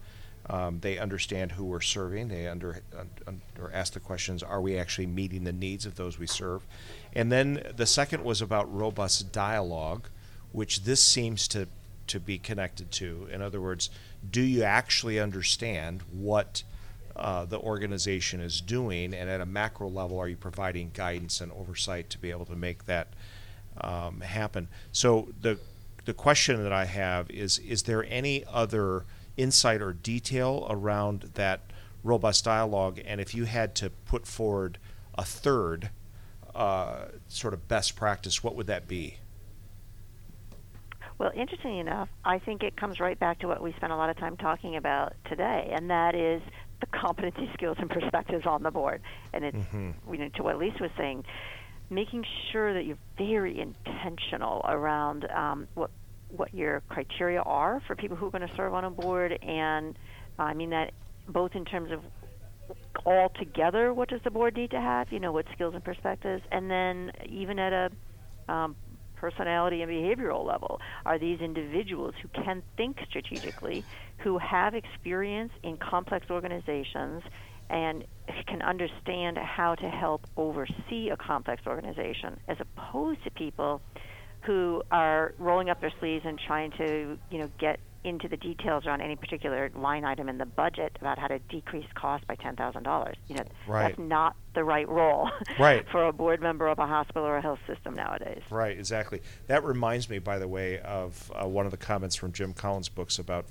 Um, 0.49 0.79
they 0.81 0.99
understand 0.99 1.53
who 1.53 1.65
we're 1.65 1.81
serving. 1.81 2.27
They 2.27 2.47
under, 2.47 2.81
under 3.25 3.71
ask 3.73 3.93
the 3.93 3.99
questions: 3.99 4.43
Are 4.43 4.62
we 4.62 4.77
actually 4.77 5.08
meeting 5.08 5.43
the 5.43 5.53
needs 5.53 5.86
of 5.86 5.95
those 5.95 6.19
we 6.19 6.27
serve? 6.27 6.63
And 7.13 7.31
then 7.31 7.73
the 7.75 7.86
second 7.86 8.23
was 8.23 8.41
about 8.41 8.73
robust 8.73 9.31
dialogue, 9.31 10.08
which 10.51 10.84
this 10.84 11.01
seems 11.03 11.47
to 11.49 11.67
to 12.08 12.19
be 12.19 12.38
connected 12.38 12.91
to. 12.91 13.27
In 13.31 13.41
other 13.41 13.60
words, 13.60 13.89
do 14.29 14.41
you 14.41 14.63
actually 14.63 15.19
understand 15.19 16.03
what 16.12 16.63
uh, 17.15 17.45
the 17.45 17.58
organization 17.60 18.41
is 18.41 18.62
doing, 18.62 19.13
and 19.13 19.29
at 19.29 19.41
a 19.41 19.45
macro 19.45 19.89
level, 19.89 20.19
are 20.19 20.27
you 20.27 20.36
providing 20.36 20.91
guidance 20.93 21.41
and 21.41 21.51
oversight 21.53 22.10
to 22.10 22.19
be 22.19 22.29
able 22.29 22.45
to 22.45 22.55
make 22.55 22.86
that 22.86 23.08
um, 23.81 24.21
happen? 24.21 24.67
So 24.91 25.29
the 25.41 25.58
the 26.05 26.13
question 26.13 26.62
that 26.62 26.73
I 26.73 26.86
have 26.86 27.31
is: 27.31 27.58
Is 27.60 27.84
there 27.84 28.05
any 28.10 28.43
other 28.45 29.05
insight 29.38 29.82
or 29.82 29.93
detail 29.93 30.67
around 30.69 31.32
that 31.36 31.62
robust 32.04 32.45
dialogue? 32.45 33.00
And 33.06 33.19
if 33.19 33.34
you 33.34 33.45
had 33.45 33.76
to 33.76 33.89
put 33.89 34.28
forward 34.28 34.78
a 35.15 35.24
third 35.24 35.89
uh, 36.54 37.06
sort 37.28 37.54
of 37.54 37.67
best 37.67 37.95
practice, 37.95 38.43
what 38.43 38.56
would 38.56 38.67
that 38.67 38.88
be? 38.88 39.17
Well, 41.17 41.32
interestingly 41.34 41.80
enough, 41.80 42.10
I 42.26 42.39
think 42.39 42.62
it 42.62 42.76
comes 42.76 43.00
right 43.00 43.17
back 43.17 43.39
to 43.39 43.48
what 43.48 43.62
we 43.62 43.71
spent 43.74 43.93
a 43.93 43.95
lot 43.95 44.10
of 44.10 44.17
time 44.17 44.36
talking 44.36 44.76
about 44.76 45.13
today, 45.26 45.71
and 45.74 45.89
that 45.89 46.13
is 46.13 46.41
the 46.82 46.86
competency, 46.98 47.50
skills, 47.54 47.78
and 47.80 47.89
perspectives 47.89 48.45
on 48.45 48.63
the 48.63 48.71
board. 48.71 49.02
And 49.32 49.45
it's 49.45 49.58
mm-hmm. 49.58 50.13
you 50.13 50.19
know, 50.19 50.30
to 50.36 50.43
what 50.43 50.58
Lisa 50.58 50.82
was 50.82 50.91
saying, 50.98 51.24
making 51.89 52.26
sure 52.52 52.74
that 52.74 52.86
you're 52.86 52.98
very 53.17 53.60
intentional 53.60 54.62
around 54.67 55.30
um, 55.32 55.67
what 55.74 55.89
what 56.38 56.54
your 56.54 56.82
criteria 56.89 57.41
are 57.41 57.82
for 57.88 57.95
people 57.95 58.17
who 58.17 58.28
are 58.28 58.32
going 58.32 58.48
to 58.48 58.56
serve 58.56 58.74
on 58.74 58.86
a 58.86 58.89
board, 58.89 59.38
and 59.41 59.98
I 60.38 60.54
mean 60.54 60.69
that 60.71 60.91
both 61.28 61.52
in 61.56 61.65
terms 61.65 61.91
of 61.91 62.00
all 63.06 63.30
together, 63.38 63.93
what 63.93 64.10
does 64.10 64.21
the 64.24 64.32
board 64.32 64.56
need 64.56 64.71
to 64.71 64.80
have? 64.82 65.12
You 65.12 65.19
know, 65.19 65.32
what 65.32 65.45
skills 65.54 65.74
and 65.76 65.84
perspectives, 65.84 66.43
and 66.52 66.69
then 66.69 67.12
even 67.28 67.60
at 67.60 67.74
a 67.74 68.52
um, 68.52 68.76
personality 69.15 69.82
and 69.82 69.91
behavioral 69.91 70.45
level? 70.45 70.80
Are 71.06 71.17
these 71.17 71.39
individuals 71.39 72.13
who 72.21 72.28
can 72.43 72.63
think 72.78 72.98
strategically, 73.10 73.86
who 74.19 74.38
have 74.38 74.76
experience 74.76 75.52
in 75.63 75.78
complex 75.78 76.28
organizations, 76.30 77.24
and 77.69 78.06
can 78.48 78.62
understand 78.62 79.38
how 79.38 79.76
to 79.76 79.89
help 79.89 80.28
oversee 80.38 81.10
a 81.12 81.17
complex 81.17 81.63
organization, 81.65 82.39
as 82.48 82.58
opposed 82.60 83.24
to 83.24 83.32
people 83.32 83.82
who 84.45 84.84
are 84.91 85.34
rolling 85.39 85.69
up 85.69 85.81
their 85.81 85.93
sleeves 85.99 86.25
and 86.25 86.39
trying 86.39 86.71
to, 86.71 87.17
you 87.31 87.38
know, 87.39 87.49
get 87.60 87.79
into 88.03 88.27
the 88.27 88.38
details 88.38 88.86
around 88.86 89.01
any 89.01 89.15
particular 89.15 89.71
line 89.75 90.05
item 90.05 90.29
in 90.29 90.38
the 90.38 90.45
budget 90.45 90.95
about 91.01 91.17
how 91.17 91.25
to 91.25 91.39
decrease 91.49 91.88
cost 91.95 92.25
by 92.27 92.36
ten 92.36 92.55
thousand 92.55 92.84
dollars. 92.84 93.15
You 93.27 93.36
know, 93.36 93.43
Right. 93.67 93.88
that's 93.88 93.97
not 93.99 94.36
the 94.53 94.63
right 94.63 94.88
role 94.88 95.31
Right. 95.60 95.84
for 95.91 96.05
a 96.08 96.13
board 96.13 96.39
member 96.39 96.67
of 96.67 96.77
a 96.77 96.86
hospital 96.86 97.23
or 97.25 97.38
a 97.38 97.41
health 97.41 97.60
system 97.65 97.95
nowadays. 97.95 98.43
Right, 98.51 98.77
exactly. 98.77 99.21
That 99.47 99.63
reminds 99.63 100.08
me, 100.10 100.19
by 100.19 100.38
the 100.38 100.47
way, 100.47 100.79
of 100.81 101.31
uh, 101.34 101.47
one 101.47 101.65
of 101.65 101.71
the 101.71 101.77
comments 101.77 102.15
from 102.15 102.31
Jim 102.31 102.53
Collins' 102.53 102.89
books 102.89 103.17
about, 103.17 103.45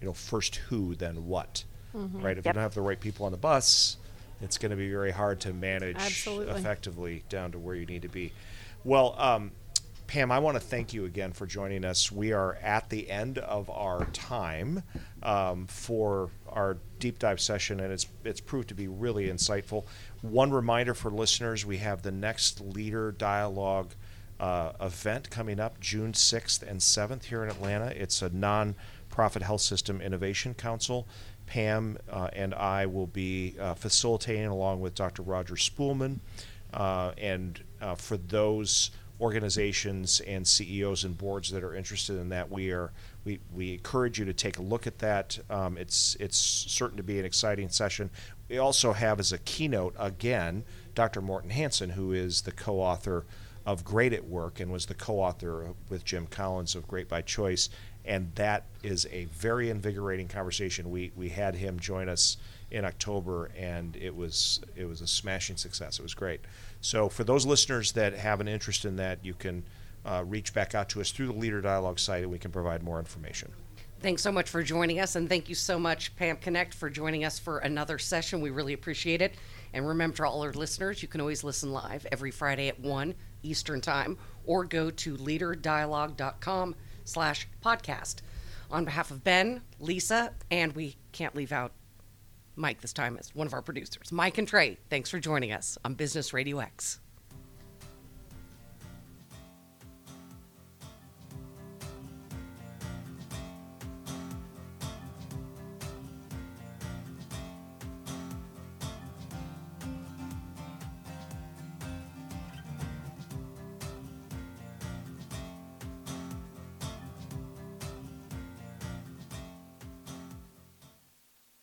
you 0.00 0.06
know, 0.08 0.12
first 0.12 0.56
who, 0.56 0.96
then 0.96 1.26
what. 1.26 1.62
Right? 1.92 2.36
If 2.38 2.46
you 2.46 2.52
don't 2.52 2.62
have 2.62 2.74
the 2.74 2.80
right 2.82 2.98
people 3.00 3.26
on 3.26 3.32
the 3.32 3.38
bus, 3.38 3.96
it's 4.40 4.58
going 4.58 4.70
to 4.70 4.76
be 4.76 4.90
very 4.90 5.10
hard 5.12 5.40
to 5.40 5.52
manage 5.52 5.96
Absolutely. 5.96 6.54
effectively 6.54 7.24
down 7.28 7.52
to 7.52 7.58
where 7.58 7.74
you 7.76 7.84
need 7.86 8.02
to 8.02 8.08
be. 8.08 8.32
Well, 8.84 9.14
um, 9.18 9.50
Pam, 10.10 10.32
I 10.32 10.40
want 10.40 10.56
to 10.56 10.60
thank 10.60 10.92
you 10.92 11.04
again 11.04 11.30
for 11.30 11.46
joining 11.46 11.84
us. 11.84 12.10
We 12.10 12.32
are 12.32 12.56
at 12.56 12.90
the 12.90 13.08
end 13.08 13.38
of 13.38 13.70
our 13.70 14.06
time 14.06 14.82
um, 15.22 15.68
for 15.68 16.30
our 16.48 16.78
deep 16.98 17.20
dive 17.20 17.40
session, 17.40 17.78
and 17.78 17.92
it's 17.92 18.08
it's 18.24 18.40
proved 18.40 18.70
to 18.70 18.74
be 18.74 18.88
really 18.88 19.28
insightful. 19.28 19.84
One 20.20 20.50
reminder 20.50 20.94
for 20.94 21.12
listeners: 21.12 21.64
we 21.64 21.76
have 21.76 22.02
the 22.02 22.10
next 22.10 22.60
Leader 22.60 23.12
Dialogue 23.12 23.94
uh, 24.40 24.72
event 24.80 25.30
coming 25.30 25.60
up 25.60 25.78
June 25.78 26.10
6th 26.12 26.68
and 26.68 26.80
7th 26.80 27.22
here 27.22 27.44
in 27.44 27.48
Atlanta. 27.48 27.92
It's 27.94 28.20
a 28.20 28.30
non-profit 28.30 29.42
health 29.42 29.60
system 29.60 30.00
innovation 30.00 30.54
council. 30.54 31.06
Pam 31.46 31.98
uh, 32.10 32.30
and 32.32 32.52
I 32.52 32.86
will 32.86 33.06
be 33.06 33.54
uh, 33.60 33.74
facilitating 33.74 34.46
along 34.46 34.80
with 34.80 34.96
Dr. 34.96 35.22
Roger 35.22 35.54
Spoelman. 35.54 36.18
Uh, 36.74 37.12
and 37.16 37.62
uh, 37.80 37.94
for 37.94 38.16
those 38.16 38.90
organizations 39.20 40.20
and 40.20 40.46
CEOs 40.46 41.04
and 41.04 41.16
boards 41.16 41.50
that 41.50 41.62
are 41.62 41.74
interested 41.74 42.16
in 42.16 42.28
that, 42.30 42.50
we 42.50 42.70
are 42.70 42.92
we, 43.24 43.38
we 43.52 43.74
encourage 43.74 44.18
you 44.18 44.24
to 44.24 44.32
take 44.32 44.58
a 44.58 44.62
look 44.62 44.86
at 44.86 44.98
that. 44.98 45.38
Um, 45.50 45.76
it's 45.76 46.16
it's 46.18 46.38
certain 46.38 46.96
to 46.96 47.02
be 47.02 47.18
an 47.18 47.24
exciting 47.24 47.68
session. 47.68 48.10
We 48.48 48.58
also 48.58 48.92
have 48.92 49.20
as 49.20 49.32
a 49.32 49.38
keynote 49.38 49.94
again 49.98 50.64
Dr. 50.94 51.20
Morten 51.20 51.50
Hansen, 51.50 51.90
who 51.90 52.12
is 52.12 52.42
the 52.42 52.52
co-author 52.52 53.24
of 53.66 53.84
Great 53.84 54.12
at 54.12 54.24
Work 54.24 54.58
and 54.58 54.72
was 54.72 54.86
the 54.86 54.94
co-author 54.94 55.74
with 55.88 56.04
Jim 56.04 56.26
Collins 56.26 56.74
of 56.74 56.88
Great 56.88 57.08
by 57.08 57.20
Choice, 57.20 57.68
and 58.04 58.34
that 58.34 58.64
is 58.82 59.06
a 59.10 59.26
very 59.26 59.70
invigorating 59.70 60.28
conversation. 60.28 60.90
We 60.90 61.12
we 61.16 61.28
had 61.28 61.54
him 61.54 61.78
join 61.78 62.08
us 62.08 62.36
in 62.70 62.84
October, 62.84 63.50
and 63.56 63.96
it 63.96 64.14
was 64.14 64.60
it 64.76 64.86
was 64.86 65.00
a 65.00 65.06
smashing 65.06 65.56
success. 65.56 65.98
It 65.98 66.02
was 66.02 66.14
great. 66.14 66.40
So 66.80 67.08
for 67.08 67.24
those 67.24 67.44
listeners 67.44 67.92
that 67.92 68.14
have 68.14 68.40
an 68.40 68.48
interest 68.48 68.84
in 68.84 68.96
that, 68.96 69.18
you 69.24 69.34
can 69.34 69.64
uh, 70.04 70.24
reach 70.26 70.54
back 70.54 70.74
out 70.74 70.88
to 70.90 71.00
us 71.00 71.10
through 71.10 71.26
the 71.26 71.32
Leader 71.32 71.60
Dialogue 71.60 71.98
site, 71.98 72.22
and 72.22 72.32
we 72.32 72.38
can 72.38 72.50
provide 72.50 72.82
more 72.82 72.98
information. 72.98 73.52
Thanks 74.00 74.22
so 74.22 74.32
much 74.32 74.48
for 74.48 74.62
joining 74.62 74.98
us, 74.98 75.14
and 75.16 75.28
thank 75.28 75.50
you 75.50 75.54
so 75.54 75.78
much, 75.78 76.16
Pam 76.16 76.38
Knecht, 76.38 76.72
for 76.72 76.88
joining 76.88 77.26
us 77.26 77.38
for 77.38 77.58
another 77.58 77.98
session. 77.98 78.40
We 78.40 78.48
really 78.48 78.72
appreciate 78.72 79.20
it. 79.20 79.34
And 79.74 79.86
remember, 79.86 80.16
to 80.16 80.26
all 80.26 80.42
our 80.42 80.54
listeners, 80.54 81.02
you 81.02 81.08
can 81.08 81.20
always 81.20 81.44
listen 81.44 81.70
live 81.70 82.06
every 82.10 82.30
Friday 82.30 82.68
at 82.68 82.80
1 82.80 83.14
Eastern 83.42 83.82
Time, 83.82 84.16
or 84.46 84.64
go 84.64 84.90
to 84.90 85.16
leaderdialogue.com 85.18 86.74
slash 87.10 87.48
podcast. 87.64 88.16
On 88.70 88.84
behalf 88.84 89.10
of 89.10 89.24
Ben, 89.24 89.62
Lisa, 89.80 90.32
and 90.50 90.72
we 90.74 90.96
can't 91.12 91.34
leave 91.34 91.52
out 91.52 91.72
Mike 92.54 92.80
this 92.80 92.92
time 92.92 93.16
as 93.18 93.34
one 93.34 93.46
of 93.46 93.54
our 93.54 93.62
producers, 93.62 94.12
Mike 94.12 94.38
and 94.38 94.46
Trey, 94.46 94.78
thanks 94.88 95.10
for 95.10 95.18
joining 95.18 95.52
us 95.52 95.76
on 95.84 95.94
Business 95.94 96.32
Radio 96.32 96.60
X. 96.60 97.00